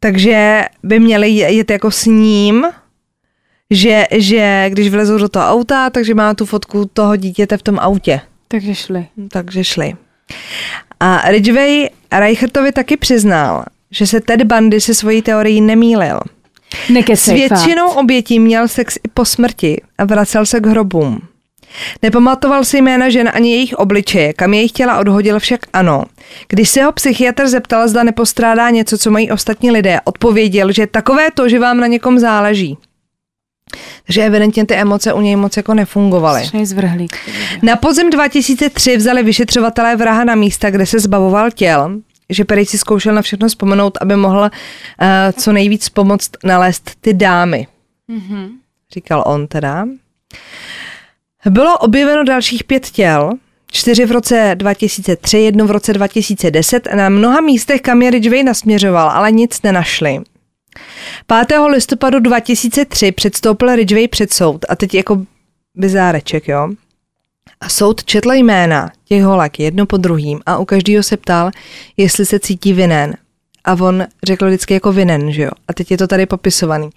[0.00, 2.66] takže by měli jet jako s ním,
[3.70, 7.78] že, že když vlezou do toho auta, takže má tu fotku toho dítěte v tom
[7.78, 8.20] autě.
[8.48, 9.06] Takže šli.
[9.30, 9.94] Takže šli.
[11.00, 16.20] A Ridgway Reichertovi taky přiznal, že se Ted Bundy se svojí teorií nemýlil.
[16.86, 21.20] S Nekecej, většinou obětí měl sex i po smrti a vracel se k hrobům.
[22.02, 26.04] Nepamatoval si jména žen ani jejich obličeje, kam jejich těla odhodil však ano.
[26.48, 31.30] Když se ho psychiatr zeptal, zda nepostrádá něco, co mají ostatní lidé, odpověděl, že takové
[31.30, 32.78] to, že vám na někom záleží.
[34.06, 36.42] Takže evidentně ty emoce u něj moc jako nefungovaly.
[36.62, 37.16] Zvrhlík.
[37.62, 42.00] Na podzim 2003 vzali vyšetřovatelé vraha na místa, kde se zbavoval těl,
[42.30, 44.48] že Perry si zkoušel na všechno vzpomenout, aby mohl uh,
[45.32, 47.66] co nejvíc pomoct nalézt ty dámy.
[48.10, 48.48] Mm-hmm.
[48.94, 49.86] Říkal on teda.
[51.46, 53.30] Bylo objeveno dalších pět těl,
[53.66, 59.10] čtyři v roce 2003, jedno v roce 2010 na mnoha místech, kam je Ridgway nasměřoval,
[59.10, 60.20] ale nic nenašli.
[61.46, 61.58] 5.
[61.68, 65.22] listopadu 2003 předstoupil Ridgway před soud a teď jako
[65.74, 66.68] bizáreček, jo.
[67.60, 71.50] A soud četl jména těch holek jedno po druhým a u každého se ptal,
[71.96, 73.16] jestli se cítí vinen.
[73.68, 75.50] A on řekl vždycky jako vinen, že jo.
[75.68, 76.90] A teď je to tady popisovaný.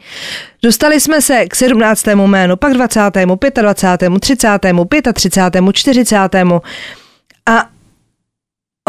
[0.64, 2.08] Dostali jsme se k 17.
[2.08, 3.00] jménu, pak 20.,
[3.62, 4.48] 25., 30.,
[5.14, 6.36] 35., 40.
[7.46, 7.66] A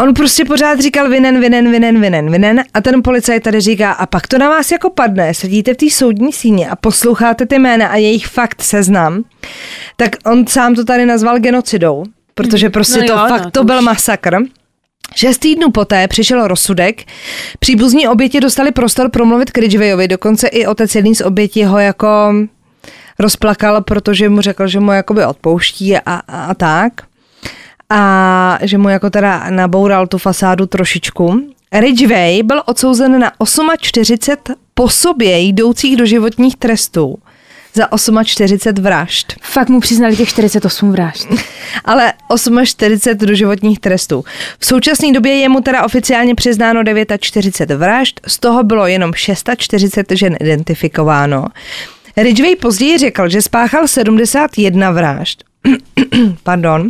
[0.01, 4.05] on prostě pořád říkal vinen, vinen, vinen, vinen, vinen a ten policajt tady říká a
[4.05, 7.87] pak to na vás jako padne, sedíte v té soudní síně a posloucháte ty jména
[7.87, 9.23] a jejich fakt seznam,
[9.95, 12.03] tak on sám to tady nazval genocidou,
[12.35, 13.83] protože prostě No to jo, fakt no, to to byl už.
[13.85, 14.37] masakr.
[15.15, 17.03] Šest týdnů poté přišel rozsudek.
[17.59, 22.33] Příbuzní oběti dostali prostor promluvit k Ridgewayovi, dokonce i otec jedný z obětí ho jako
[23.19, 26.93] rozplakal, protože mu řekl, že mu jakoby odpouští a, a, a tak.
[27.89, 31.41] A že mu jako teda naboural tu fasádu trošičku.
[31.71, 33.31] Ridgway byl odsouzen na
[33.79, 37.17] 48 po sobě jdoucích do životních trestů
[37.73, 37.87] za
[38.23, 39.33] 48 vražd.
[39.41, 41.27] Fakt mu přiznali těch 48 vražd.
[41.85, 42.13] Ale
[42.63, 44.23] 48 doživotních trestů.
[44.59, 46.83] V současné době je mu teda oficiálně přiznáno
[47.19, 51.45] 49 vražd, z toho bylo jenom 640 žen identifikováno.
[52.17, 55.43] Ridgway později řekl, že spáchal 71 vražd.
[56.43, 56.89] Pardon.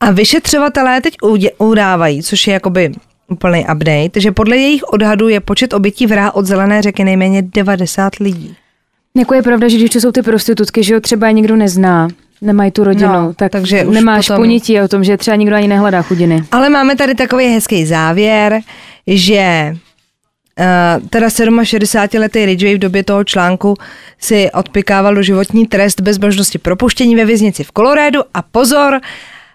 [0.00, 1.16] A vyšetřovatelé teď
[1.58, 2.92] udávají, což je jakoby
[3.28, 8.14] úplný update, že podle jejich odhadů je počet obětí vraha od Zelené řeky nejméně 90
[8.20, 8.56] lidí.
[9.18, 12.08] Jako je pravda, že když to jsou ty prostitutky, že ho třeba je nikdo nezná,
[12.40, 15.68] nemají tu rodinu, No, tak takže nemáš potom- ponětí o tom, že třeba nikdo ani
[15.68, 16.44] nehledá chudiny.
[16.52, 18.60] Ale máme tady takový hezký závěr,
[19.06, 19.76] že
[21.00, 23.74] Uh, teda 67-letý Ridgway v době toho článku
[24.20, 29.00] si odpikával životní trest bez možnosti propuštění ve věznici v Kolorédu a pozor,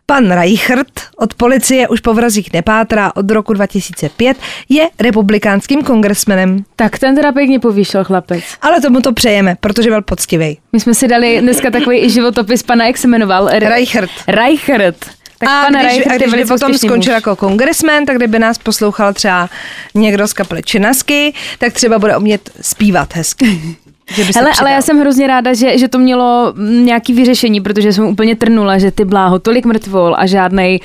[0.10, 4.38] Pan Reichert od policie už po vrazích nepátrá od roku 2005,
[4.69, 6.65] je republikánským kongresmenem.
[6.76, 8.43] Tak ten teda pěkně povýšel chlapec.
[8.62, 10.58] Ale tomu to přejeme, protože byl poctivý.
[10.74, 13.48] My jsme si dali dneska takový i životopis pana, jak se jmenoval?
[13.48, 14.10] Reichert.
[14.28, 15.06] Reichert.
[15.38, 17.22] Tak a pan když, a když by potom skončil muž.
[17.22, 19.50] jako kongresmen, tak kdyby nás poslouchal třeba
[19.95, 23.62] někdo z kapely Činasky, tak třeba bude umět zpívat hezky.
[24.36, 28.36] Hele, ale já jsem hrozně ráda, že, že to mělo nějaký vyřešení, protože jsem úplně
[28.36, 30.80] trnula, že ty bláho, tolik mrtvol a žádnej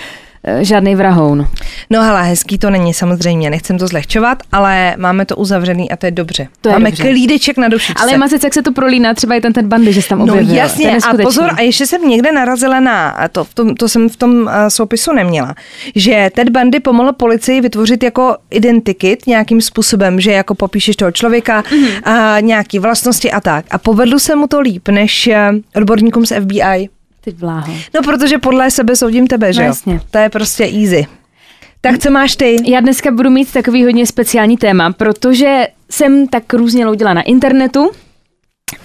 [0.46, 1.46] Eh, žádný vrahoun.
[1.90, 6.06] No hele, hezký to není samozřejmě, nechcem to zlehčovat, ale máme to uzavřený a to
[6.06, 6.48] je dobře.
[6.60, 7.02] To je máme dobře.
[7.02, 8.02] klídeček na dušičce.
[8.02, 10.44] Ale mazec, jak se to prolíná, třeba i ten ten bandy, že se tam objevil.
[10.44, 14.08] No jasně, a pozor, a ještě jsem někde narazila na, to, v tom, to jsem
[14.08, 15.54] v tom uh, soupisu neměla,
[15.94, 21.62] že Ted Bundy pomohl policii vytvořit jako identikit nějakým způsobem, že jako popíšeš toho člověka,
[21.62, 22.00] mm-hmm.
[22.04, 23.64] a nějaký vlastnosti a tak.
[23.70, 26.88] A povedlo se mu to líp než eh, odborníkům z FBI.
[27.20, 27.74] Ty bláho.
[27.94, 30.00] No, protože podle sebe soudím tebe, že no, jasně.
[30.10, 31.06] To je prostě easy.
[31.84, 32.56] Tak co máš ty?
[32.64, 37.90] Já dneska budu mít takový hodně speciální téma, protože jsem tak různě loudila na internetu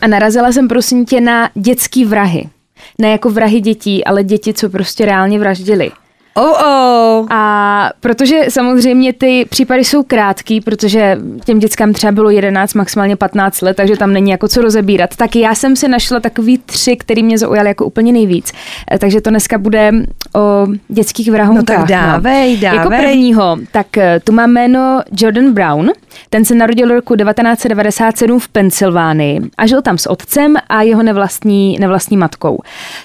[0.01, 2.49] a narazila jsem prosím tě na dětský vrahy.
[2.97, 5.91] Ne jako vrahy dětí, ale děti, co prostě reálně vraždili.
[6.33, 7.27] Oh, oh.
[7.29, 13.61] A protože samozřejmě ty případy jsou krátký, protože těm dětskám třeba bylo 11, maximálně 15
[13.61, 17.23] let, takže tam není jako co rozebírat, tak já jsem si našla takový tři, který
[17.23, 18.53] mě zaujaly jako úplně nejvíc.
[18.91, 19.91] Eh, takže to dneska bude
[20.35, 21.77] o dětských vrahonkách.
[21.77, 22.61] No tak dávej, no.
[22.61, 22.77] dávej.
[22.77, 25.91] Jako prvního, tak eh, tu má jméno Jordan Brown.
[26.29, 31.77] Ten se narodil roku 1997 v Pensylvánii a žil tam s otcem a jeho nevlastní,
[31.79, 32.59] nevlastní matkou.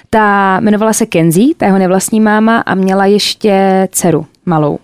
[0.09, 4.79] Ta jmenovala se Kenzie, ta jeho nevlastní máma a měla ještě dceru malou.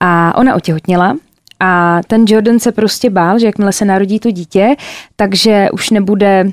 [0.00, 1.16] A ona otěhotněla
[1.60, 4.76] a ten Jordan se prostě bál, že jakmile se narodí to dítě,
[5.16, 6.50] takže už nebude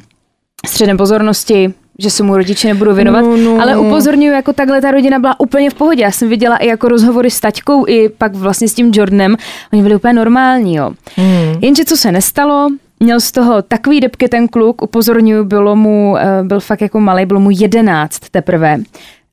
[0.66, 3.62] středem pozornosti, že se mu rodiče nebudou věnovat, no, no.
[3.62, 6.04] ale upozorňuji, jako takhle ta rodina byla úplně v pohodě.
[6.04, 9.36] Já jsem viděla i jako rozhovory s taťkou, i pak vlastně s tím Jordanem,
[9.74, 10.92] oni byli úplně normální, jo.
[11.16, 11.60] Hmm.
[11.62, 16.44] Jenže co se nestalo, měl z toho takový depky ten kluk, upozorňuji, bylo mu, eh,
[16.44, 18.78] byl fakt jako malý, bylo mu jedenáct teprve.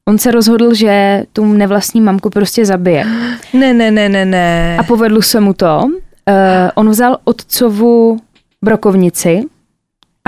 [0.09, 3.07] On se rozhodl, že tu nevlastní mamku prostě zabije.
[3.55, 4.77] Ne, ne, ne, ne, ne.
[4.79, 5.81] A povedlo se mu to.
[5.85, 6.35] Uh,
[6.75, 8.19] on vzal otcovu
[8.65, 9.43] brokovnici,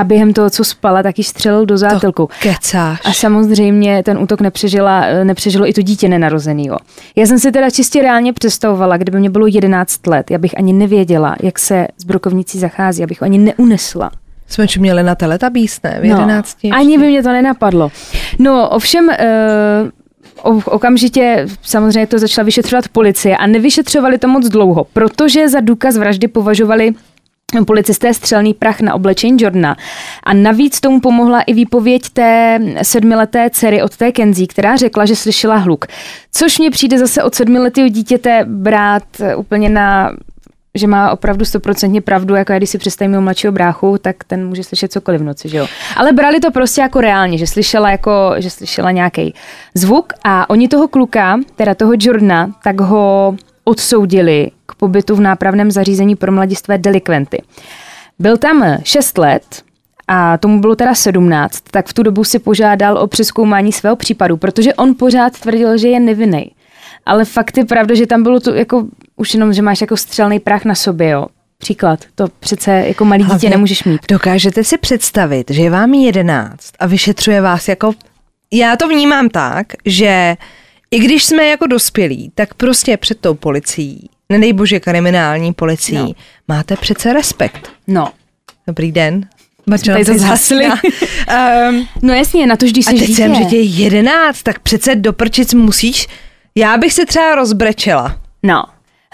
[0.02, 2.26] a během toho, co spala, tak ji střelil do zátelku.
[2.26, 3.00] To kecáš.
[3.04, 6.76] A samozřejmě ten útok nepřežila, nepřežilo i to dítě nenarozenýho.
[7.16, 10.72] Já jsem si teda čistě reálně představovala, kdyby mě bylo 11 let, já bych ani
[10.72, 14.10] nevěděla, jak se s brokovnicí zachází, abych ani neunesla.
[14.48, 15.98] Jsme měli na teletabíst, ne?
[16.00, 16.58] V 11.
[16.64, 17.92] No, ani by mě to nenapadlo.
[18.38, 19.08] No, ovšem,
[20.44, 25.96] uh, okamžitě samozřejmě to začala vyšetřovat policie a nevyšetřovali to moc dlouho, protože za důkaz
[25.96, 26.94] vraždy považovali
[27.66, 29.76] policisté střelný prach na oblečení Jordana.
[30.22, 35.16] A navíc tomu pomohla i výpověď té sedmileté dcery od té Kenzie, která řekla, že
[35.16, 35.86] slyšela hluk.
[36.32, 39.04] Což mě přijde zase od sedmiletého dítěte brát
[39.36, 40.12] úplně na
[40.74, 44.64] že má opravdu stoprocentně pravdu, jako já když si představím mladšího bráchu, tak ten může
[44.64, 45.66] slyšet cokoliv v noci, že jo.
[45.96, 49.34] Ale brali to prostě jako reálně, že slyšela jako, že slyšela nějaký
[49.74, 55.70] zvuk a oni toho kluka, teda toho Jordana, tak ho odsoudili k pobytu v nápravném
[55.70, 57.42] zařízení pro mladistvé delikventy.
[58.18, 59.62] Byl tam 6 let,
[60.08, 64.36] a tomu bylo teda 17, tak v tu dobu si požádal o přeskoumání svého případu,
[64.36, 66.50] protože on pořád tvrdil, že je nevinný.
[67.06, 70.40] Ale fakt je pravda, že tam bylo to jako už jenom, že máš jako střelný
[70.40, 71.26] prach na sobě, jo.
[71.58, 74.00] Příklad, to přece jako malý dítě nemůžeš mít.
[74.08, 77.92] Dokážete si představit, že je vám 11 a vyšetřuje vás jako...
[78.52, 80.36] Já to vnímám tak, že
[80.92, 86.12] i když jsme jako dospělí, tak prostě před tou policií, nedej bože kriminální policií, no.
[86.48, 87.72] máte přece respekt.
[87.86, 88.12] No.
[88.66, 89.28] Dobrý den.
[89.86, 90.66] Tady to zhasli.
[90.66, 94.58] um, no jasně, na to, když jsi A teď jsem, že tě je jedenáct, tak
[94.58, 96.08] přece do prčic musíš...
[96.54, 98.20] Já bych se třeba rozbrečela.
[98.42, 98.64] No.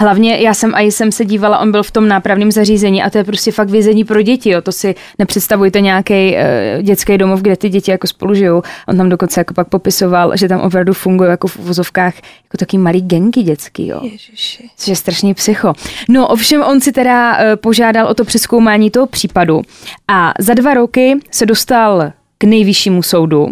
[0.01, 3.19] Hlavně já jsem a jsem se dívala, on byl v tom nápravném zařízení a to
[3.19, 4.51] je prostě fakt vězení pro děti.
[4.51, 4.61] Jo.
[4.61, 8.63] To si nepředstavujte nějaký uh, dětský domov, kde ty děti jako spolu žijou.
[8.89, 12.79] On tam dokonce jako pak popisoval, že tam opravdu funguje jako v vozovkách jako taky
[12.79, 13.87] malý genky dětský.
[13.87, 14.01] Jo.
[14.03, 14.71] Ježiši.
[14.77, 15.73] Což je strašně psycho.
[16.09, 19.63] No ovšem on si teda uh, požádal o to přeskoumání toho případu
[20.09, 23.49] a za dva roky se dostal k nejvyššímu soudu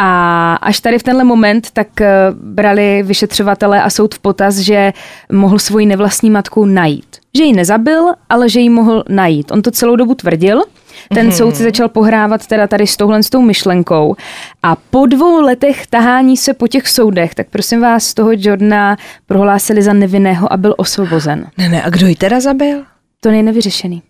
[0.00, 4.92] a až tady v tenhle moment, tak eh, brali vyšetřovatele a soud v potaz, že
[5.32, 7.16] mohl svoji nevlastní matku najít.
[7.36, 9.50] Že ji nezabil, ale že ji mohl najít.
[9.50, 10.62] On to celou dobu tvrdil.
[11.14, 11.36] Ten mm-hmm.
[11.36, 14.16] soud si začal pohrávat teda tady s touhle s tou myšlenkou.
[14.62, 18.96] A po dvou letech tahání se po těch soudech, tak prosím vás, z toho Jordana
[19.26, 21.46] prohlásili za nevinného a byl osvobozen.
[21.58, 22.84] Ne, ne, a kdo ji teda zabil?
[23.20, 24.02] To je nevyřešený.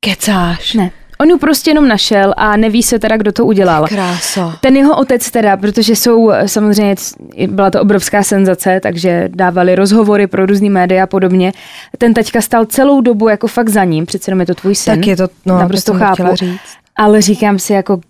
[0.00, 0.74] Kecáš.
[0.74, 0.90] Ne.
[1.20, 3.86] On ju prostě jenom našel a neví se teda, kdo to udělal.
[3.88, 4.52] Kráso.
[4.60, 6.94] Ten jeho otec teda, protože jsou eh, samozřejmě,
[7.46, 11.52] byla to obrovská senzace, takže dávali rozhovory pro různý média a podobně.
[11.98, 14.94] Ten taťka stál celou dobu jako fakt za ním, přece jenom je to tvůj syn.
[14.94, 16.14] Tak je to, no, naprosto to chápu.
[16.14, 16.60] chtěla Říct.
[16.96, 18.00] Ale říkám si jako,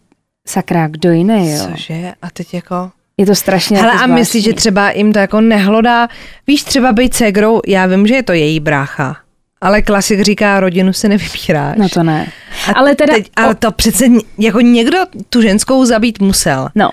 [0.49, 1.67] sakra, kdo jiný, jo.
[1.71, 2.13] Cože?
[2.23, 2.91] A teď jako...
[3.17, 6.09] Je to strašně Hele, jako a myslíš, že třeba jim to jako nehlodá?
[6.47, 9.17] Víš, třeba být ségrou, já vím, že je to její brácha,
[9.61, 11.77] ale klasik říká, rodinu se nevybíráš.
[11.79, 12.27] No to ne.
[12.69, 13.15] A ale teda...
[13.15, 14.05] Teď, ale to přece
[14.39, 16.69] jako někdo tu ženskou zabít musel.
[16.75, 16.91] No.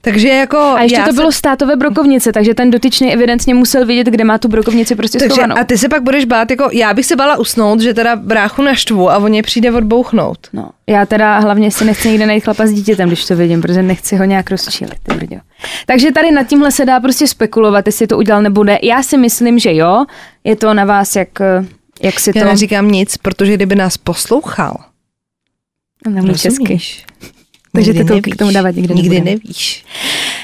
[0.00, 0.58] Takže jako...
[0.58, 4.38] A ještě to se- bylo státové brokovnice, takže ten dotyčný evidentně musel vidět, kde má
[4.38, 5.58] tu brokovnici prostě Takže, schovanou.
[5.58, 8.62] a ty se pak budeš bát, jako já bych se bála usnout, že teda bráchu
[8.62, 10.38] naštvu a on je přijde odbouchnout.
[10.52, 13.82] No, já teda hlavně si nechci nikde najít chlapa s dítětem, když to vidím, protože
[13.82, 14.98] nechci ho nějak rozčílit.
[15.86, 18.78] Takže tady nad tímhle se dá prostě spekulovat, jestli to udělal nebo ne.
[18.82, 20.04] Já si myslím, že jo.
[20.44, 21.28] Je to na vás, jak,
[22.02, 22.48] jak si Já to...
[22.48, 24.76] neříkám nic, protože kdyby nás poslouchal,
[26.08, 26.48] Nemluví česky.
[26.62, 27.04] rozumíš?
[27.72, 28.34] Takže ty to nevíš.
[28.34, 29.30] k tomu dávat nikdy Nikdy nebudeme.
[29.44, 29.84] nevíš.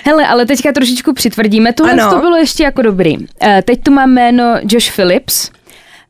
[0.04, 1.72] Hele, ale teďka trošičku přitvrdíme.
[1.72, 2.10] Tohle Ano.
[2.10, 3.16] to bylo ještě jako dobrý.
[3.42, 5.50] Eh, Teď tu mám jméno Josh Phillips.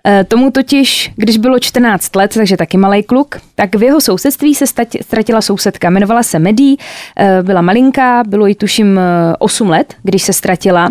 [0.06, 4.54] Eh, Tomu totiž, když bylo 14 let, takže taky malý kluk, tak v jeho sousedství
[4.54, 5.88] se stati- ztratila sousedka.
[5.90, 6.78] Jmenovala se Medí,
[7.18, 9.02] eh, byla malinká, bylo jí tuším eh,
[9.38, 10.88] 8 let, když se ztratila.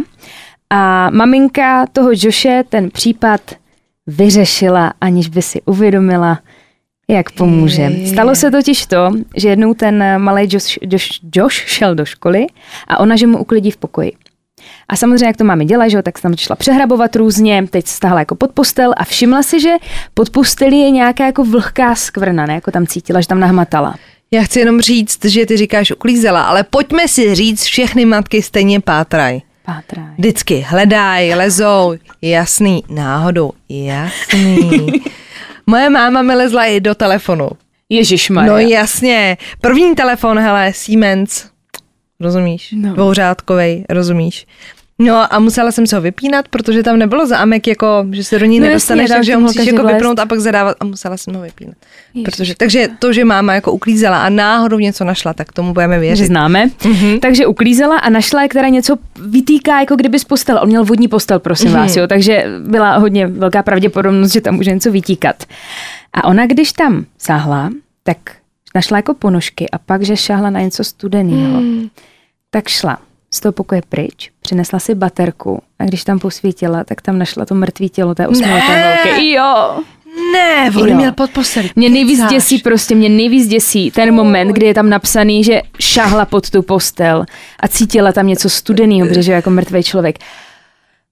[0.69, 3.41] A maminka toho Joshe ten případ
[4.09, 6.39] vyřešila, aniž by si uvědomila,
[7.07, 7.91] jak pomůže.
[8.05, 12.47] Stalo se totiž to, že jednou ten malý Josh, Josh, Josh šel do školy
[12.87, 14.11] a ona, že mu uklidí v pokoji.
[14.89, 17.87] A samozřejmě, jak to máme dělat, že jo, tak se tam šla přehrabovat různě, teď
[17.87, 19.73] se stáhla jako pod postel a všimla si, že
[20.13, 22.53] pod postelí je nějaká jako vlhká skvrna, ne?
[22.53, 23.95] Jako tam cítila, že tam nahmatala.
[24.31, 28.79] Já chci jenom říct, že ty říkáš uklízela, ale pojďme si říct, všechny matky stejně
[28.79, 29.41] pátraj.
[29.75, 30.03] Pátrá.
[30.17, 34.88] Vždycky hledají, lezou, jasný, náhodou, jasný.
[35.67, 37.49] Moje máma mi lezla i do telefonu.
[37.89, 41.45] Ježíš No jasně, první telefon, hele, Siemens,
[42.19, 42.89] rozumíš, No.
[42.89, 42.95] no.
[42.95, 44.47] dvouřádkovej, rozumíš.
[44.99, 48.45] No a musela jsem se ho vypínat, protože tam nebylo zámek, jako, že se do
[48.45, 51.17] ní No jasně, nedostaneš, tam takže ho musíš jako vypnout a pak zadávat a musela
[51.17, 51.75] jsem ho vypínat.
[52.25, 55.99] Protože, takže to, že máma jako uklízela a náhodou něco našla, tak tomu budeme že
[55.99, 56.25] věřit.
[56.25, 56.65] známe.
[56.65, 57.19] Mm-hmm.
[57.19, 60.59] Takže uklízela a našla, teda něco vytýká, jako kdyby z postel.
[60.62, 61.73] On měl vodní postel, prosím mm-hmm.
[61.73, 65.43] vás, jo, takže byla hodně velká pravděpodobnost, že tam může něco vytíkat.
[66.13, 67.69] A ona, když tam sáhla,
[68.03, 68.17] tak
[68.75, 71.88] našla jako ponožky a pak, že šáhla na něco studeného, mm.
[72.49, 72.97] tak šla
[73.31, 77.55] z toho pokoje pryč, přinesla si baterku a když tam posvítila, tak tam našla to
[77.55, 79.29] mrtvý tělo té osmileté holky.
[79.31, 79.79] Jo.
[80.33, 81.71] Ne, on měl pod postelí.
[81.75, 86.25] Mě nejvíc děsí prostě, mě nejvíc děsí ten moment, kdy je tam napsaný, že šáhla
[86.25, 87.25] pod tu postel
[87.59, 90.19] a cítila tam něco studeného, protože jako mrtvý člověk.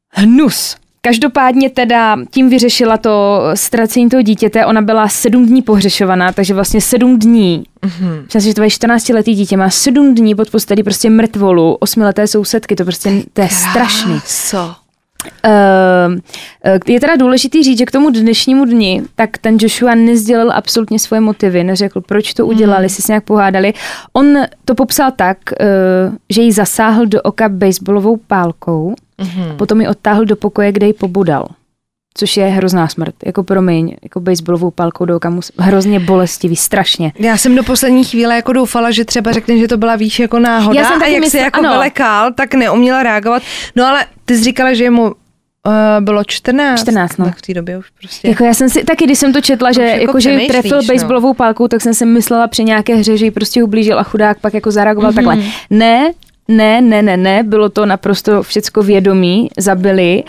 [0.09, 0.75] Hnus.
[1.07, 4.65] Každopádně teda tím vyřešila to ztracení toho dítěte.
[4.65, 7.63] Ona byla sedm dní pohřešovaná, takže vlastně sedm dní.
[7.81, 8.21] Mm-hmm.
[8.23, 12.75] Myslím si, že tvoje 14-letý dítě má sedm dní pod postelí prostě mrtvolu, osmileté sousedky,
[12.75, 14.19] to prostě to je strašný.
[14.25, 14.75] Co?
[15.45, 16.17] Uh,
[16.87, 21.21] je teda důležitý říct, že k tomu dnešnímu dni, tak ten Joshua nezdělil absolutně svoje
[21.21, 23.73] motivy, neřekl, proč to udělali, jestli se nějak pohádali.
[24.13, 29.51] On to popsal tak, uh, že ji zasáhl do oka baseballovou pálkou, Mhm.
[29.51, 31.47] a potom ji odtáhl do pokoje, kde ji pobudal.
[32.13, 33.15] Což je hrozná smrt.
[33.25, 37.13] Jako promiň, jako baseballovou pálkou do oka, hrozně bolestivý, strašně.
[37.19, 40.39] Já jsem do poslední chvíle jako doufala, že třeba řekne, že to byla víš jako
[40.39, 41.71] náhoda Já jsem a jak se jako ano.
[41.71, 43.43] vylekal, tak neuměla reagovat.
[43.75, 45.13] No ale ty jsi říkala, že mu uh,
[45.99, 46.79] bylo 14.
[46.79, 47.25] 14, no.
[47.25, 48.27] Tak v té době už prostě.
[48.27, 50.77] Jako já jsem si, taky když jsem to četla, že, Už jako jako, že trefil
[50.81, 50.87] no.
[50.87, 54.39] baseballovou pálkou, tak jsem si myslela při nějaké hře, že ji prostě ublížil a chudák
[54.39, 55.15] pak jako zareagoval mm-hmm.
[55.15, 55.37] takhle.
[55.69, 56.11] Ne,
[56.47, 60.23] ne, ne, ne, ne, bylo to naprosto všecko vědomí, zabili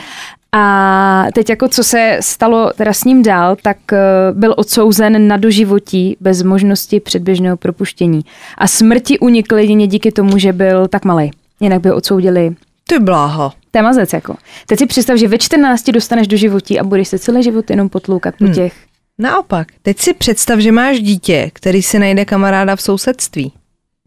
[0.52, 3.98] a teď jako co se stalo teda s ním dál, tak eh,
[4.32, 8.20] byl odsouzen na doživotí bez možnosti předběžného propuštění.
[8.58, 11.30] A smrti unikl jedině díky tomu, že byl tak malý.
[11.60, 12.54] Jinak by ho odsoudili
[12.88, 13.52] Ty bláho.
[13.70, 14.36] to je mazec, jako.
[14.66, 17.88] Teď si představ, že ve 14 dostaneš do životí a budeš se celý život jenom
[17.88, 18.72] potloukat po těch.
[19.18, 23.52] Naopak, teď si představ, že máš dítě, který si najde kamaráda v sousedství.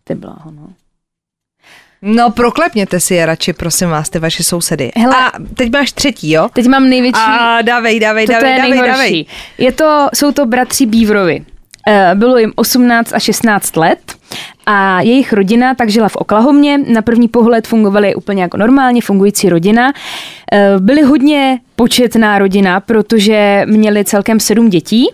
[0.04, 0.68] Ty bláho, no.
[2.04, 4.92] No proklepněte si je radši, prosím vás, ty vaše sousedy.
[4.98, 5.16] Hele.
[5.16, 6.50] a teď máš třetí, jo?
[6.54, 7.20] Teď mám největší...
[7.22, 8.92] A dávej, dávej, Toto dávej, je dávej, nejhorší.
[8.98, 9.26] dávej.
[9.58, 11.46] Je to, jsou to bratři Bívrovi.
[11.88, 14.00] Eh, Bylo jim 18 a 16 let
[14.66, 16.78] a jejich rodina tak žila v Oklahomě.
[16.78, 19.94] Na první pohled fungovali úplně jako normálně fungující rodina.
[20.54, 25.08] Eh, Byli hodně početná rodina, protože měli celkem sedm dětí.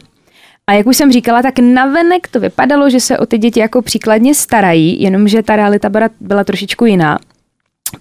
[0.68, 3.82] A jak už jsem říkala, tak navenek to vypadalo, že se o ty děti jako
[3.82, 7.20] příkladně starají, jenomže ta realita byla, byla trošičku jiná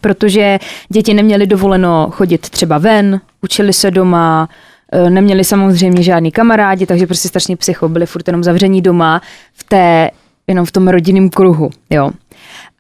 [0.01, 0.59] protože
[0.89, 4.49] děti neměly dovoleno chodit třeba ven, učili se doma,
[4.93, 9.23] Eh, neměli samozřejmě žádný kamarádi, takže prostě strašně psycho, byli furt jenom zavření doma
[9.55, 10.11] v té,
[10.47, 12.11] jenom v tom rodinném kruhu, jo.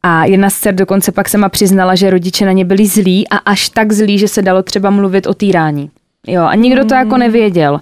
[0.02, 3.36] A jedna z dcer dokonce pak sama přiznala, že rodiče na ně byli zlí a
[3.36, 5.90] až tak zlí, že se dalo třeba mluvit o týrání.
[6.26, 7.80] Jo, a nikdo to jako nevěděl.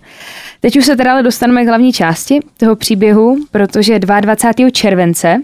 [0.60, 4.70] Teď už se teda ale dostaneme k hlavní části toho příběhu, protože 22.
[4.70, 5.36] července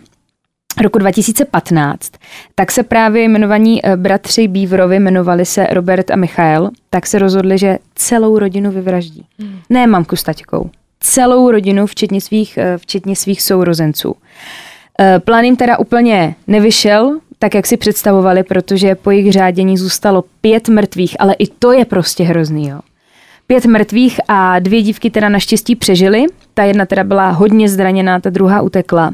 [0.82, 2.12] roku 2015,
[2.55, 7.59] tak se právě jmenovaní eh, bratři Bívrovi, jmenovali se Robert a Michael, tak se rozhodli,
[7.59, 9.26] že celou rodinu vyvraždí.
[9.38, 9.59] Hmm.
[9.70, 10.70] Ne mamku s taťkou.
[11.01, 14.16] Celou rodinu, včetně svých, eh, včetně svých sourozenců.
[15.01, 20.24] Eh, plán jim teda úplně nevyšel, tak jak si představovali, protože po jejich řádění zůstalo
[20.40, 22.80] pět mrtvých, ale i to je prostě hrozný, jo.
[23.51, 26.26] Pět mrtvých a dvě dívky teda naštěstí přežily.
[26.55, 29.12] Ta jedna teda byla hodně zraněná, ta druhá utekla.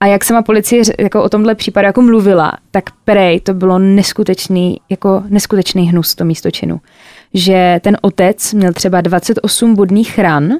[0.00, 4.80] A jak sama policie jako o tomhle případu jako mluvila, tak prej to bylo neskutečný,
[4.90, 6.80] jako neskutečný hnus to místo činu.
[7.34, 10.52] Že ten otec měl třeba 28 bodných ran,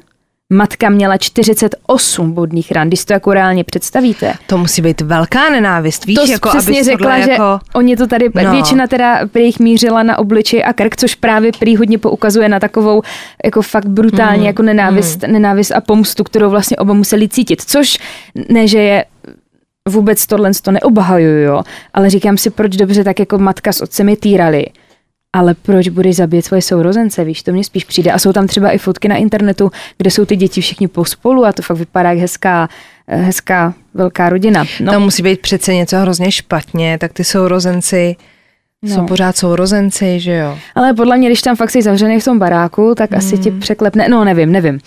[0.53, 4.33] Matka měla 48 bodných ran, když to jako reálně představíte.
[4.45, 6.15] To musí být velká nenávist, víš?
[6.15, 7.31] To jako, přesně řekla, jako...
[7.31, 7.37] že
[7.75, 8.51] oni to tady, no.
[8.51, 12.59] většina teda prý jich mířila na obličej a krk, což právě prý hodně poukazuje na
[12.59, 13.01] takovou
[13.45, 14.45] jako fakt brutální mm.
[14.45, 15.33] jako nenávist, mm.
[15.33, 17.97] nenávist a pomstu, kterou vlastně oba museli cítit, což
[18.49, 19.05] ne, že je
[19.89, 24.09] vůbec tohle to neobhajuju, jo, ale říkám si, proč dobře tak jako matka s otcem
[24.09, 24.65] je týrali
[25.33, 28.11] ale proč budeš zabít svoje sourozence, víš, to mě spíš přijde.
[28.11, 31.53] A jsou tam třeba i fotky na internetu, kde jsou ty děti všichni pospolu a
[31.53, 32.69] to fakt vypadá jak hezká,
[33.07, 34.65] eh, hezká velká rodina.
[34.79, 34.93] No.
[34.93, 38.15] To musí být přece něco hrozně špatně, tak ty sourozenci
[38.83, 38.95] No.
[38.95, 40.57] Jsou pořád sourozenci, že jo?
[40.75, 43.17] Ale podle mě, když tam fakt jsi zavřený v tom baráku, tak hmm.
[43.17, 44.75] asi ti překlepne, no nevím, nevím.
[44.75, 44.79] Uh,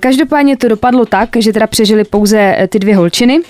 [0.00, 3.40] každopádně to dopadlo tak, že teda přežili pouze eh, ty dvě holčiny,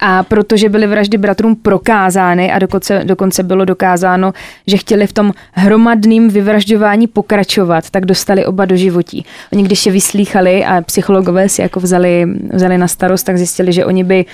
[0.00, 4.32] a protože byly vraždy bratrům prokázány a dokonce, dokonce bylo dokázáno,
[4.66, 9.24] že chtěli v tom hromadným vyvražďování pokračovat, tak dostali oba do životí.
[9.52, 13.84] Oni když je vyslýchali a psychologové si jako vzali, vzali na starost, tak zjistili, že
[13.84, 14.24] oni by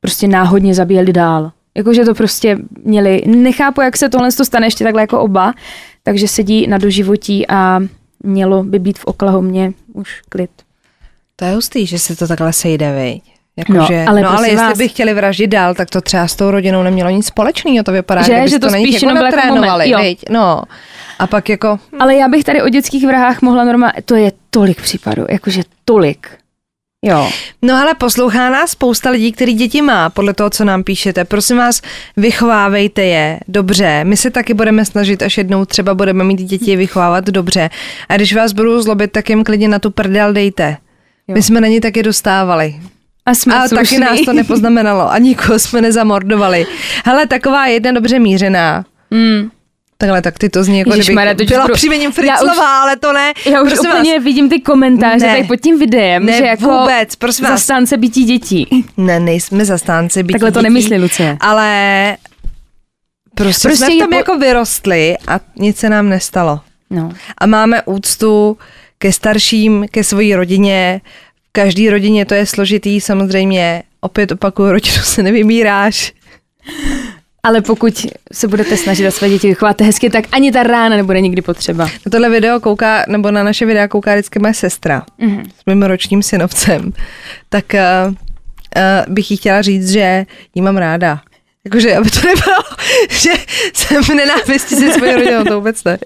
[0.00, 1.50] prostě náhodně zabíjeli dál.
[1.74, 5.54] Jakože to prostě měli, nechápu, jak se tohle stane ještě takhle jako oba,
[6.02, 7.80] takže sedí na doživotí a
[8.22, 10.50] mělo by být v Oklahomě už klid.
[11.36, 13.35] To je hustý, že se to takhle sejde, veď?
[13.58, 14.78] Jako no, že, ale, no, ale jestli vás...
[14.78, 17.84] by chtěli vraždit dál, tak to třeba s tou rodinou nemělo nic společného.
[17.84, 19.90] To vypadá, že, že to, to spíš jako natrénovali.
[19.90, 20.62] Jako no.
[21.18, 21.78] A pak jako...
[21.92, 21.96] Hm.
[22.00, 23.94] Ale já bych tady o dětských vrahách mohla normálně...
[24.04, 26.28] To je tolik případů, jakože tolik.
[27.04, 27.30] Jo.
[27.62, 31.24] No ale poslouchá nás spousta lidí, který děti má, podle toho, co nám píšete.
[31.24, 31.82] Prosím vás,
[32.16, 34.04] vychovávejte je dobře.
[34.04, 37.70] My se taky budeme snažit, až jednou třeba budeme mít děti vychovávat dobře.
[38.08, 40.76] A když vás budou zlobit, tak jim klidně na tu prdel dejte.
[41.28, 41.34] Jo.
[41.34, 42.74] My jsme na ní taky dostávali.
[43.26, 46.66] A, jsme a taky nás to nepoznamenalo a nikoho jsme nezamordovali.
[47.04, 48.84] Hele, taková jedna dobře mířená.
[49.10, 49.50] Mm.
[49.98, 51.74] Takhle, tak ty to zní jako kdybych Mara, byla pro...
[51.74, 53.32] příjmením Fritzlova, už, ale to ne.
[53.50, 54.24] Já už prosím úplně vás.
[54.24, 57.52] vidím ty komentáře ne, pod tím videem, ne, že jako vůbec, prosím vás.
[57.52, 58.84] zastánce bytí dětí.
[58.96, 61.36] Ne, nejsme zastánce bytí Takhle to dětí, nemyslí, Lucie.
[61.40, 62.16] Ale
[63.34, 64.16] prostě, prostě jsme v tom po...
[64.16, 66.60] jako vyrostli a nic se nám nestalo.
[66.90, 67.12] No.
[67.38, 68.58] A máme úctu
[68.98, 71.00] ke starším, ke své rodině,
[71.56, 73.82] každý rodině to je složitý, samozřejmě.
[74.00, 76.12] Opět opakuju, rodinu se nevymíráš.
[77.42, 81.20] Ale pokud se budete snažit a své děti vychovat hezky, tak ani ta rána nebude
[81.20, 81.84] nikdy potřeba.
[81.84, 85.44] Na tohle video kouká, nebo na naše videa kouká vždycky moje sestra mm-hmm.
[85.44, 86.92] s mým ročním synovcem.
[87.48, 91.20] Tak uh, uh, bych jí chtěla říct, že jí mám ráda.
[91.66, 92.56] Jakože, aby to nebylo,
[93.10, 93.30] že
[93.74, 95.98] jsem v nenávisti se svojí rodinou, to vůbec ne.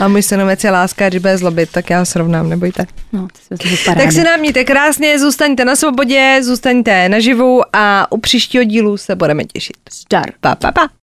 [0.00, 2.86] A můj synovec je láska, když bude zlobit, tak já ho srovnám, nebojte.
[3.12, 8.18] No, to se tak si nám mějte krásně, zůstaňte na svobodě, zůstaňte naživu a u
[8.18, 9.76] příštího dílu se budeme těšit.
[9.92, 10.26] Zdar.
[10.40, 11.01] Pa, pa, pa.